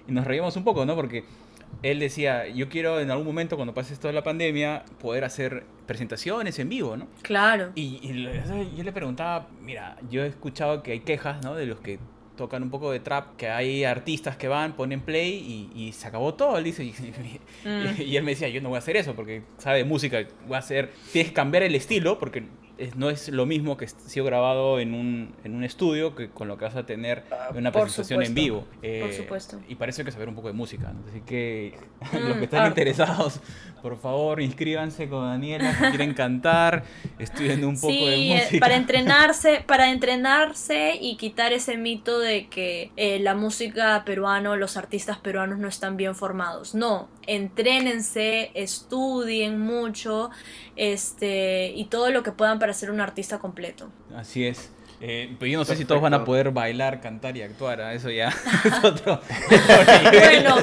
[0.10, 0.96] y nos reímos un poco, ¿no?
[0.96, 1.24] Porque
[1.84, 5.64] él decía, yo quiero en algún momento, cuando pase esto de la pandemia, poder hacer
[5.86, 7.08] presentaciones en vivo, ¿no?
[7.22, 7.72] Claro.
[7.76, 8.00] Y,
[8.76, 11.56] yo le preguntaba, mira, yo he escuchado que hay quejas, ¿no?
[11.56, 12.00] De los que
[12.36, 16.34] tocan un poco de trap, que hay artistas que van, ponen play y, se acabó
[16.34, 16.92] todo, él dice.
[17.66, 18.02] Mm.
[18.02, 20.60] Y, él me decía, yo no voy a hacer eso porque sabe música, voy a
[20.60, 22.46] hacer, tienes que cambiar el estilo porque
[22.96, 26.58] no es lo mismo que sido grabado en un, en un estudio que con lo
[26.58, 28.62] que vas a tener ah, una presentación en vivo.
[28.62, 29.60] por eh, supuesto.
[29.68, 30.94] Y parece que saber un poco de música.
[31.10, 31.78] Así que
[32.14, 33.40] los que mm, están interesados,
[33.82, 36.84] por favor, inscríbanse con Daniela si quieren cantar,
[37.18, 38.60] estudien un poco de eh, música.
[38.60, 44.78] Para entrenarse, para entrenarse y quitar ese mito de que eh, la música peruana, los
[44.78, 46.76] artistas peruanos no están bien formados.
[46.76, 50.30] No, entrénense, estudien mucho
[50.76, 53.90] este, y todo lo que puedan para ser un artista completo.
[54.16, 54.72] Así es.
[55.02, 57.82] Eh, pero yo no sé si todos van a poder bailar, cantar y actuar.
[57.82, 57.94] ¿ah?
[57.94, 58.28] Eso ya
[58.66, 59.22] es otro,
[60.12, 60.56] bueno,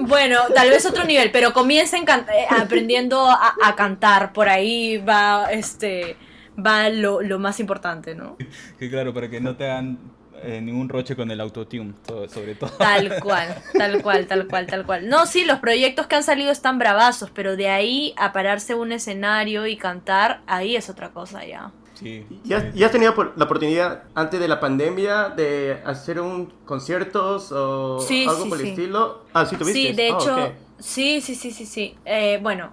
[0.00, 4.34] bueno, tal vez otro nivel, pero comiencen eh, aprendiendo a, cantar.
[4.34, 6.16] Por ahí va, este,
[6.58, 8.36] va lo, lo más importante, ¿no?
[8.78, 9.98] Que claro, para que no te hagan
[10.42, 12.70] eh, ningún roche con el autotune, sobre todo.
[12.70, 15.08] Tal cual, tal cual, tal cual, tal cual.
[15.08, 18.92] No, sí, los proyectos que han salido están bravazos, pero de ahí a pararse un
[18.92, 21.72] escenario y cantar, ahí es otra cosa ya.
[21.94, 22.26] Sí.
[22.44, 27.98] ¿Ya, ¿Ya has tenido la oportunidad antes de la pandemia de hacer un conciertos o
[28.26, 29.24] algo por el estilo?
[29.34, 29.88] Ah, sí, ¿tuviste?
[29.88, 30.52] Sí, de ah, hecho...
[30.78, 31.94] Sí, sí, sí, sí, sí.
[32.06, 32.72] Eh, bueno,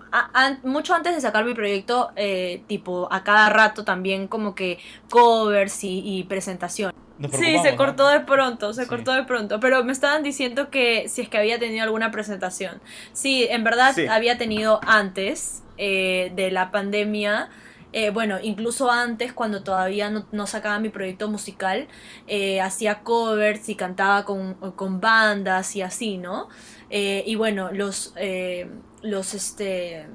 [0.64, 5.84] mucho antes de sacar mi proyecto, eh, tipo, a cada rato también como que covers
[5.84, 6.94] y, y presentación.
[7.32, 9.60] Sí, se cortó de pronto, se cortó de pronto.
[9.60, 12.80] Pero me estaban diciendo que si es que había tenido alguna presentación.
[13.14, 17.50] Sí, en verdad había tenido antes eh, de la pandemia.
[17.94, 21.88] Eh, bueno, incluso antes, cuando todavía no, sacaba mi proyecto musical,
[22.28, 26.50] eh, hacía covers y cantaba con, con, bandas y así, ¿no?
[26.90, 28.14] y bueno, los,
[29.02, 30.06] los, este,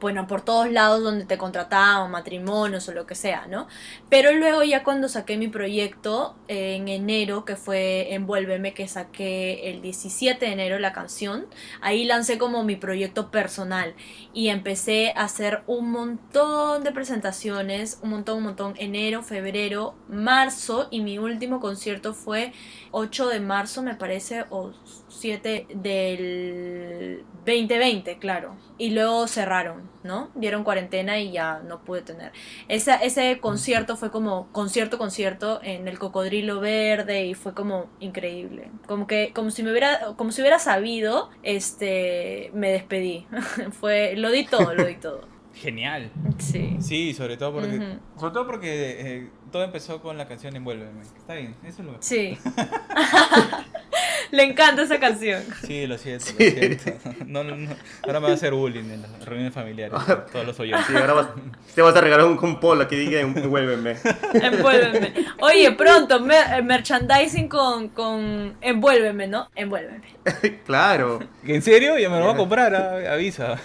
[0.00, 3.66] bueno, por todos lados donde te contrataban, matrimonios o lo que sea, ¿no?
[4.08, 9.82] Pero luego ya cuando saqué mi proyecto en enero, que fue Envuélveme, que saqué el
[9.82, 11.46] 17 de enero la canción,
[11.80, 13.94] ahí lancé como mi proyecto personal
[14.32, 20.88] y empecé a hacer un montón de presentaciones, un montón, un montón, enero, febrero, marzo
[20.90, 22.52] y mi último concierto fue
[22.90, 24.72] 8 de marzo, me parece, o
[25.16, 28.54] 7 del 2020, claro.
[28.78, 30.30] Y luego cerraron, ¿no?
[30.34, 32.32] Dieron cuarentena y ya no pude tener.
[32.68, 38.70] Ese, ese concierto fue como concierto, concierto en el Cocodrilo Verde y fue como increíble.
[38.86, 43.26] Como que, como si me hubiera, como si hubiera sabido, este, me despedí.
[43.80, 45.36] fue, lo di todo, lo di todo.
[45.56, 46.10] Genial.
[46.38, 46.76] Sí.
[46.80, 51.00] Sí, sobre todo porque, sobre todo porque eh, todo empezó con la canción Envuélveme.
[51.00, 52.36] Está bien, eso es lo Sí.
[54.30, 55.42] Le encanta esa canción.
[55.66, 56.92] Sí, lo siento, lo siento.
[57.26, 57.70] No, no, no.
[58.02, 59.98] Ahora me va a hacer bullying en las reuniones familiares.
[60.32, 60.86] todos los oyentes.
[60.86, 61.28] Sí, ahora vas,
[61.74, 63.96] te vas a regalar un, un polo que diga envuélveme.
[64.34, 65.12] Envuélveme.
[65.40, 69.48] Oye, pronto, eh, merchandising con, con envuélveme, ¿no?
[69.54, 70.06] Envuélveme.
[70.66, 71.20] claro.
[71.44, 71.98] ¿En serio?
[71.98, 73.58] Ya me lo voy a comprar, ah, avisa.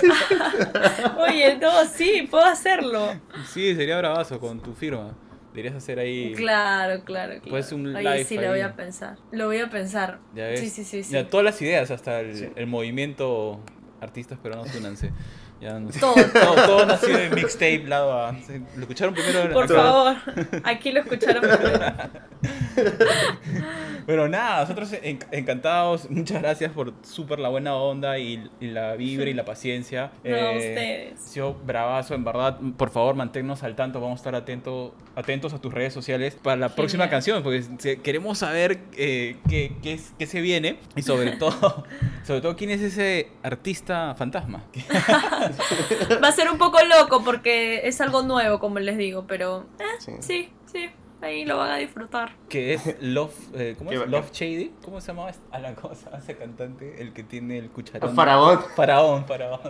[1.18, 3.14] Oye, no, sí, puedo hacerlo.
[3.52, 5.14] Sí, sería bravazo con tu firma.
[5.60, 6.32] Deberías hacer ahí.
[6.34, 7.50] Claro, claro, claro.
[7.50, 9.18] Puedes un Oye, sí, lo voy a pensar.
[9.30, 10.18] Lo voy a pensar.
[10.34, 10.60] ¿Ya ves?
[10.60, 11.02] Sí, sí, sí.
[11.02, 11.12] sí.
[11.12, 13.60] Ya, todas las ideas, hasta el, el movimiento
[14.00, 15.10] artistas peruanos únanse.
[15.60, 16.14] Ya, no todo.
[16.32, 16.54] todo.
[16.54, 16.86] todo.
[16.86, 18.32] nació en mixtape lado A.
[18.32, 19.52] ¿Lo escucharon primero?
[19.52, 20.16] Por favor,
[20.64, 21.94] aquí lo escucharon primero.
[24.06, 24.92] Pero nada, nosotros
[25.30, 26.10] encantados.
[26.10, 30.10] Muchas gracias por súper la buena onda y, la vibra y la paciencia.
[30.30, 31.34] No, eh, ustedes.
[31.34, 32.58] Yo, bravazo, en verdad.
[32.76, 34.00] Por favor, manténnos al tanto.
[34.00, 38.38] Vamos a estar atento, atentos a tus redes sociales para la próxima canción, porque queremos
[38.38, 41.84] saber eh, qué, qué, qué, se viene y sobre todo,
[42.24, 44.62] sobre todo quién es ese artista fantasma.
[46.22, 50.18] Va a ser un poco loco porque es algo nuevo, como les digo, pero eh,
[50.20, 50.48] sí.
[50.66, 50.90] sí,
[51.22, 52.32] ahí lo van a disfrutar.
[52.48, 54.06] Que es Love, eh, ¿cómo es?
[54.08, 54.72] Love Shady.
[54.84, 57.00] ¿Cómo se llamaba a la cosa, ese cantante?
[57.00, 58.14] El que tiene el cucharón.
[58.14, 58.64] Faraón.
[58.76, 59.60] Faraón, Faraón.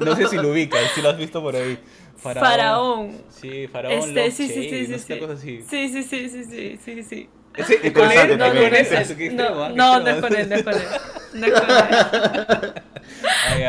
[0.00, 1.78] no sé si lo ubicas, si lo has visto por ahí.
[2.16, 3.22] Faraón.
[3.30, 3.94] Sí, Faraón.
[3.98, 5.64] Este, sí, sí, sí, sí, sí.
[5.68, 7.28] Sí, sí, sí, sí, sí, sí, sí.
[7.56, 8.38] ¿Ese, ¿Con él?
[8.38, 8.54] No, no,
[9.74, 10.82] no, no, es con él, no es con él.
[11.34, 12.74] No es con él.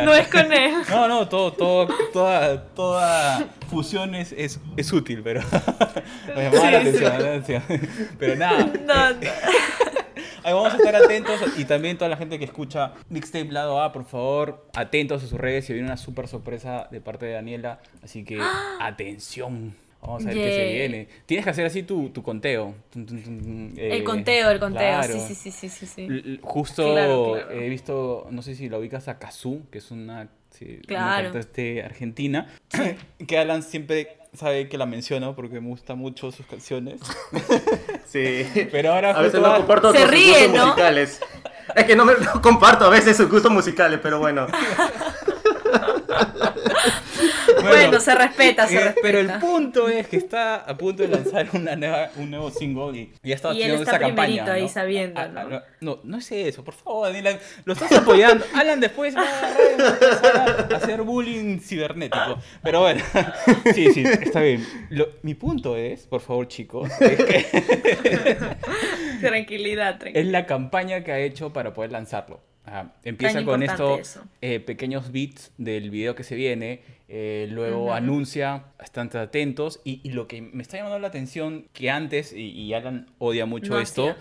[0.05, 0.73] No es con él.
[0.89, 5.41] No, no, todo, todo, toda, toda fusión es, es, es útil, pero
[6.36, 7.63] me llamaba la atención,
[8.19, 8.65] Pero nada.
[8.86, 9.19] No, no.
[10.45, 13.93] Ahí vamos a estar atentos y también toda la gente que escucha Mixtape Lado A,
[13.93, 15.63] por favor, atentos a sus redes.
[15.65, 18.41] Se viene una súper sorpresa de parte de Daniela, así que
[18.81, 19.73] atención.
[20.06, 21.08] Vamos a ver qué se viene.
[21.26, 22.76] Tienes que hacer así tu, tu conteo.
[22.95, 25.04] el eh, conteo, el conteo.
[25.04, 26.39] Sí, sí, sí, sí, sí.
[26.41, 31.32] Justo he visto, no sé si la ubicas a Kazú, que es una, sí, claro.
[31.32, 32.47] cantante argentina,
[33.28, 36.99] que Alan siempre sabe que la menciono porque me gustan mucho sus canciones.
[38.06, 38.45] sí.
[38.72, 40.68] Pero ahora a veces no comparto se ríe, ¿no?
[40.68, 41.22] musicales.
[41.76, 44.47] Es que no, me, comparto a veces sus gustos musicales, pero bueno.
[47.68, 48.99] bueno, se respeta, se eh, respeta.
[49.01, 52.97] Pero el punto es que está a punto de lanzar una nueva, un nuevo single
[52.99, 54.51] y ya está Y haciendo esa campaña.
[54.53, 54.68] ahí ¿no?
[54.70, 55.39] sabiendo, Ah, ¿no?
[55.41, 58.45] ah, ah, no, no es eso, por favor, Daniela, lo estás apoyando.
[58.55, 59.49] Alan después va a
[59.93, 62.39] empezar a hacer bullying cibernético.
[62.61, 63.03] Pero bueno,
[63.74, 64.66] sí, sí, está bien.
[64.89, 68.38] Lo- mi punto es, por favor, chicos, es que
[69.22, 70.16] Tranquilidad, tranquilidad.
[70.16, 72.41] es la campaña que ha hecho para poder lanzarlo.
[72.66, 72.93] Ajá.
[73.03, 76.82] Empieza con estos eh, pequeños beats del video que se viene,
[77.16, 81.91] eh, luego anuncia, están atentos, y, y lo que me está llamando la atención, que
[81.91, 84.16] antes, y, y Alan odia mucho No esto,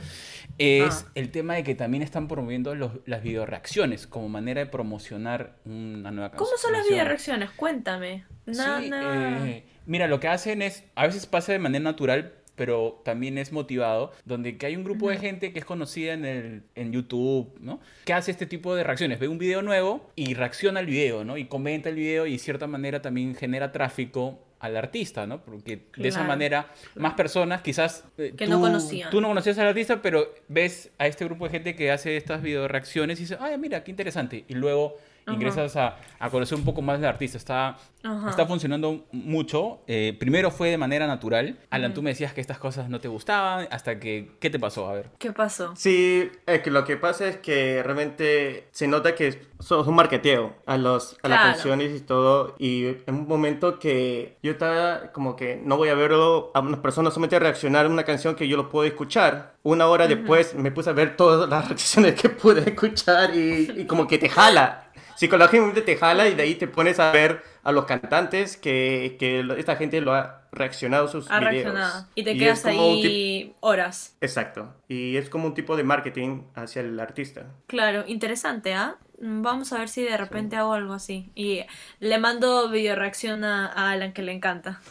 [0.59, 1.11] es Ah.
[1.15, 6.11] el tema de que también están promoviendo los- las videoreacciones como manera de promocionar una
[6.11, 6.47] nueva canción.
[6.47, 7.49] ¿Cómo son las videoreacciones?
[7.53, 8.25] Cuéntame.
[8.47, 13.01] Sí, na- eh, mira, lo que hacen es, a veces pasa de manera natural, pero
[13.05, 16.63] también es motivado, donde que hay un grupo de gente que es conocida en, el,
[16.75, 17.81] en YouTube, ¿no?
[18.05, 19.19] Que hace este tipo de reacciones.
[19.19, 21.37] Ve un video nuevo y reacciona al video, ¿no?
[21.39, 25.43] Y comenta el video y de cierta manera también genera tráfico al artista, ¿no?
[25.43, 29.11] Porque de esa manera más personas quizás eh, Que no tú- conocían.
[29.11, 32.43] Tú no conocías al artista, pero ves a este grupo de gente que hace estas
[32.43, 34.45] video reacciones y dices, ay, mira, qué interesante.
[34.47, 35.35] Y luego Ajá.
[35.35, 37.39] ingresas a, a conocer un poco más del artista.
[37.39, 38.31] Está, Ajá.
[38.31, 39.81] está funcionando mucho.
[39.87, 41.57] Eh, primero fue de manera natural.
[41.71, 44.33] Alan, tú me decías que estas cosas no te gustaban, hasta que...
[44.41, 44.89] ¿Qué te pasó?
[44.89, 45.11] A ver.
[45.19, 45.73] ¿Qué pasó?
[45.77, 50.55] Sí, es que lo que pasa es que realmente se nota que son un marketeo
[50.67, 51.53] a, los, a las Claro.
[51.55, 52.55] canciones y todo.
[52.59, 56.81] Y en un momento que yo estaba como que no voy a verlo a unas
[56.81, 59.55] personas solamente reaccionar a una canción que yo lo puedo escuchar.
[59.63, 63.87] Una hora después me puse a ver todas las reacciones que pude escuchar y, y
[63.87, 64.82] como que te jala.
[65.17, 69.41] Psicológicamente te jala y de ahí te pones a ver a los cantantes que, que
[69.59, 71.53] esta gente lo ha reaccionado a sus Ha videos.
[71.53, 72.07] reaccionado.
[72.15, 74.17] Y te es quedas ahí horas.
[74.21, 74.75] Exacto.
[74.89, 77.47] Y es como un tipo de marketing hacia el artista.
[77.67, 78.99] Claro, interesante, ¿ah?
[79.01, 81.31] Mm, Vamos a ver si de repente hago algo así.
[81.37, 81.61] Y
[82.01, 84.81] le mando video reacción a, a Alan que le encanta.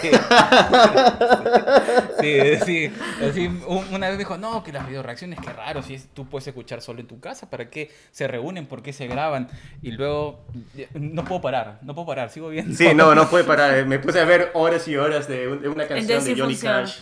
[0.00, 0.10] Sí,
[2.20, 2.92] sí, sí.
[3.28, 3.46] Así,
[3.92, 7.00] una vez dijo, no, que las videoreacciones, qué raro, si es- tú puedes escuchar solo
[7.00, 8.66] en tu casa, ¿para qué se reúnen?
[8.66, 9.48] ¿Por qué se graban?
[9.82, 10.40] Y luego,
[10.76, 12.74] eh, no puedo parar, no puedo parar, sigo viendo.
[12.76, 13.86] Sí, no, no puede parar.
[13.86, 16.40] Me puse a ver horas y horas de, un- de una canción Entonces de sí
[16.40, 16.80] Johnny funciona.
[16.82, 16.98] Cash.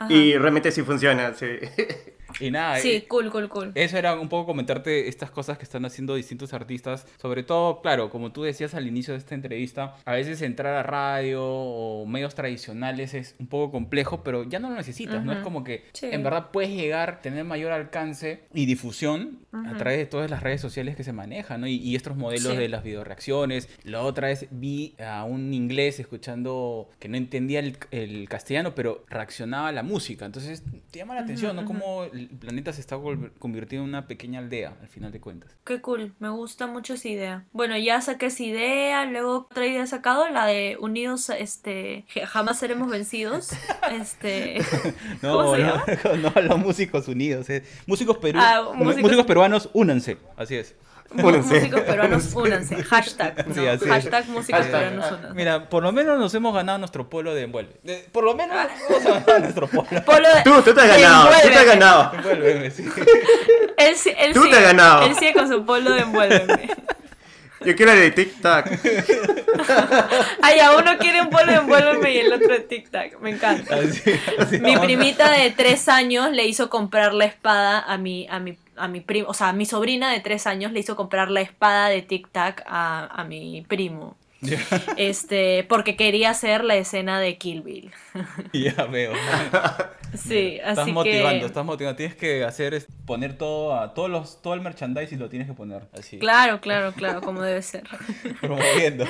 [0.00, 0.12] Ajá.
[0.12, 1.46] Y realmente sí funciona, sí.
[2.40, 3.72] Y nada, Sí, eh, cool, cool, cool.
[3.74, 7.06] Eso era un poco comentarte estas cosas que están haciendo distintos artistas.
[7.20, 10.82] Sobre todo, claro, como tú decías al inicio de esta entrevista, a veces entrar a
[10.82, 15.32] radio o medios tradicionales es un poco complejo, pero ya no lo necesitas, ¿no?
[15.32, 16.06] Es como que Sí.
[16.10, 20.60] en verdad puedes llegar, tener mayor alcance y difusión a través de todas las redes
[20.60, 21.66] sociales que se manejan, ¿no?
[21.66, 22.56] Y, y estos modelos Sí.
[22.58, 23.68] de las videoreacciones.
[23.84, 29.04] La otra vez vi a un inglés escuchando que no entendía el, el castellano, pero
[29.08, 30.26] reaccionaba a la música.
[30.26, 31.62] Entonces te llama la atención, ¿no?
[31.62, 31.72] ujú.
[32.18, 32.96] El planeta se está
[33.38, 35.56] convirtiendo en una pequeña aldea, al final de cuentas.
[35.64, 37.44] Qué cool, me gusta mucho esa idea.
[37.52, 42.58] Bueno, ya saqué esa idea, luego otra idea he sacado, la de unidos, este, jamás
[42.58, 43.50] seremos vencidos.
[43.92, 44.58] Este,
[45.22, 45.84] ¿Cómo se llama?
[46.34, 47.48] no, los músicos unidos.
[47.50, 47.62] eh.
[47.86, 50.18] Músicos, peru- Ah, músicos peruanos, únanse.
[50.36, 50.74] Así es.
[51.22, 51.54] Únanse.
[51.54, 52.82] músicos peruanos, únanse.
[52.84, 53.54] Hashtag, ¿no?
[53.54, 53.90] Sí, así es.
[53.90, 54.80] Hashtag músicos Hashtag.
[54.90, 55.34] peruanos, únanse.
[55.34, 57.72] Mira, por lo menos nos hemos ganado nuestro polo de envuelve.
[57.82, 58.56] De- por lo menos
[58.90, 59.88] hemos ganado nuestro polo.
[60.04, 62.12] Polo de- Tú, tú te has ganado, tú te has ganado.
[62.14, 62.84] Envuélveme, sí.
[63.78, 65.02] Él, sí- él Tú te has ganado.
[65.06, 66.68] Él sigue con su polo de envuélveme.
[67.64, 68.66] Yo quiero el de TikTok.
[70.42, 73.18] Ay, a uno quiere un polo de envuélveme y el otro de tic tac.
[73.20, 73.76] Me encanta.
[73.76, 74.02] Así-
[74.38, 78.56] así Mi primita de tres años le hizo comprar la espada a mi, a mi,
[78.78, 79.28] a mi primo.
[79.28, 82.62] O sea, mi sobrina de tres años le hizo comprar la espada de tic tac
[82.66, 84.17] a, a mi primo.
[84.40, 84.58] Ya,
[84.96, 87.90] Este, porque quería hacer la escena de Kill Bill.
[88.52, 89.12] ya veo.
[90.14, 91.46] Sí, Estás así motivando, que.
[91.46, 91.96] estás motivando.
[91.96, 95.54] Tienes que hacer es poner todo a todos los todo el merchandising lo tienes que
[95.54, 96.18] poner así.
[96.18, 97.82] Claro, claro, claro, como debe ser.
[98.40, 99.04] promoviendo.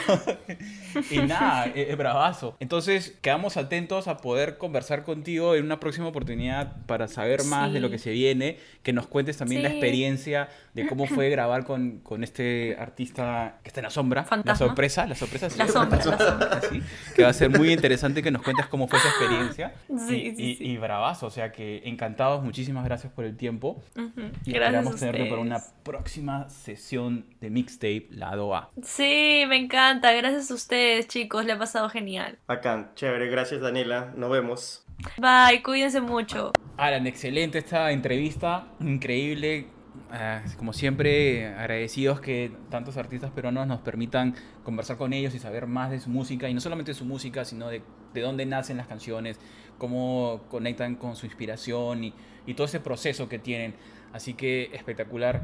[1.10, 2.56] y nada, es, es bravazo.
[2.60, 7.74] Entonces, quedamos atentos a poder conversar contigo en una próxima oportunidad para saber más Sí.
[7.74, 9.76] de lo que se viene, que nos cuentes también la Sí.
[9.76, 14.24] experiencia de cómo fue grabar con, con este artista que está en la sombra.
[14.24, 14.52] Fantasma.
[14.52, 15.50] La sorpresa, la sorpresa.
[15.50, 16.46] sí, La sombra, la sombra.
[16.52, 16.82] Así,
[17.14, 19.74] que va a ser muy interesante que nos cuentes cómo fue esa experiencia.
[20.08, 20.64] Sí, y, sí, y- sí.
[20.64, 23.82] y bravazo, o sea que encantados, muchísimas gracias por el tiempo.
[23.96, 28.70] Y Gracias a esperamos tenerte para una próxima sesión de mixtape lado A.
[28.82, 30.12] Sí, me encanta.
[30.12, 31.44] Gracias a ustedes, chicos.
[31.44, 32.38] Le ha pasado genial.
[32.46, 33.28] Bacán, chévere.
[33.28, 34.12] Gracias, Daniela.
[34.16, 34.84] Nos vemos.
[35.16, 36.52] Bye, cuídense mucho.
[36.76, 39.66] Alan, excelente esta entrevista, increíble.
[40.10, 44.34] Ah, como siempre, agradecidos que tantos artistas peruanos nos permitan
[44.64, 47.44] conversar con ellos y saber más de su música, y no solamente de su música,
[47.44, 47.82] sino de,
[48.14, 49.38] de dónde nacen las canciones,
[49.78, 52.14] cómo conectan con su inspiración y,
[52.46, 53.74] y todo ese proceso que tienen.
[54.12, 55.42] Así que espectacular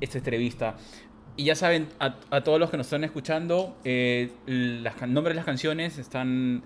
[0.00, 0.76] esta entrevista.
[1.36, 5.44] Y ya saben, a, todos los que nos están escuchando, eh, los nombres de las
[5.44, 6.62] canciones están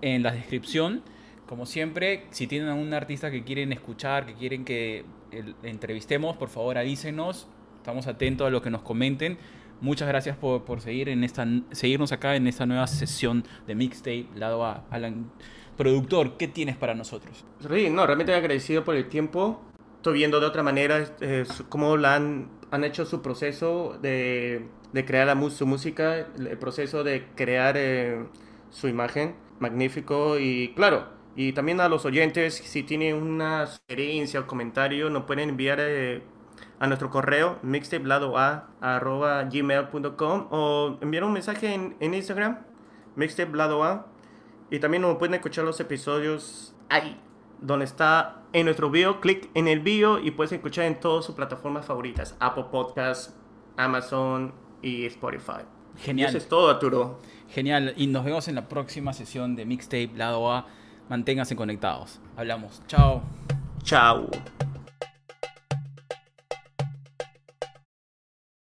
[0.00, 1.02] en la descripción.
[1.46, 5.04] Como siempre, si tienen a un artista que quieren escuchar, que quieren que
[5.62, 7.48] entrevistemos, por favor avísenos.
[7.76, 9.36] Estamos atentos a lo que nos comenten.
[9.80, 14.28] Muchas gracias por, por seguir en esta, seguirnos acá en esta nueva sesión de Mixtape,
[14.36, 15.30] lado a Alan.
[15.76, 17.44] Productor, ¿qué tienes para nosotros?
[17.68, 19.60] Sí, no, realmente agradecido por el tiempo.
[19.96, 25.04] Estoy viendo de otra manera eh, cómo la han, han, hecho su proceso de, de
[25.04, 28.24] crear la, su música, el proceso de crear eh,
[28.70, 29.34] su imagen.
[29.58, 35.24] Magnífico y claro, y también a los oyentes, si tienen una sugerencia o comentario, nos
[35.24, 36.22] pueden enviar eh,
[36.78, 42.60] a nuestro correo mixtapeladoa.gmail.com o enviar un mensaje en, en Instagram,
[43.16, 44.06] mixtapeladoa.
[44.70, 47.20] Y también nos pueden escuchar los episodios ahí,
[47.60, 49.20] donde está en nuestro bio.
[49.20, 53.34] Clic en el bio y puedes escuchar en todas sus plataformas favoritas: Apple Podcasts,
[53.76, 55.64] Amazon y Spotify.
[55.96, 56.28] Genial.
[56.28, 57.18] eso es todo, Arturo.
[57.50, 57.92] Genial.
[57.96, 60.66] Y nos vemos en la próxima sesión de Mixtape Lado A.
[61.08, 62.20] Manténganse conectados.
[62.36, 62.82] Hablamos.
[62.88, 63.22] Chao.
[63.82, 64.30] Chao.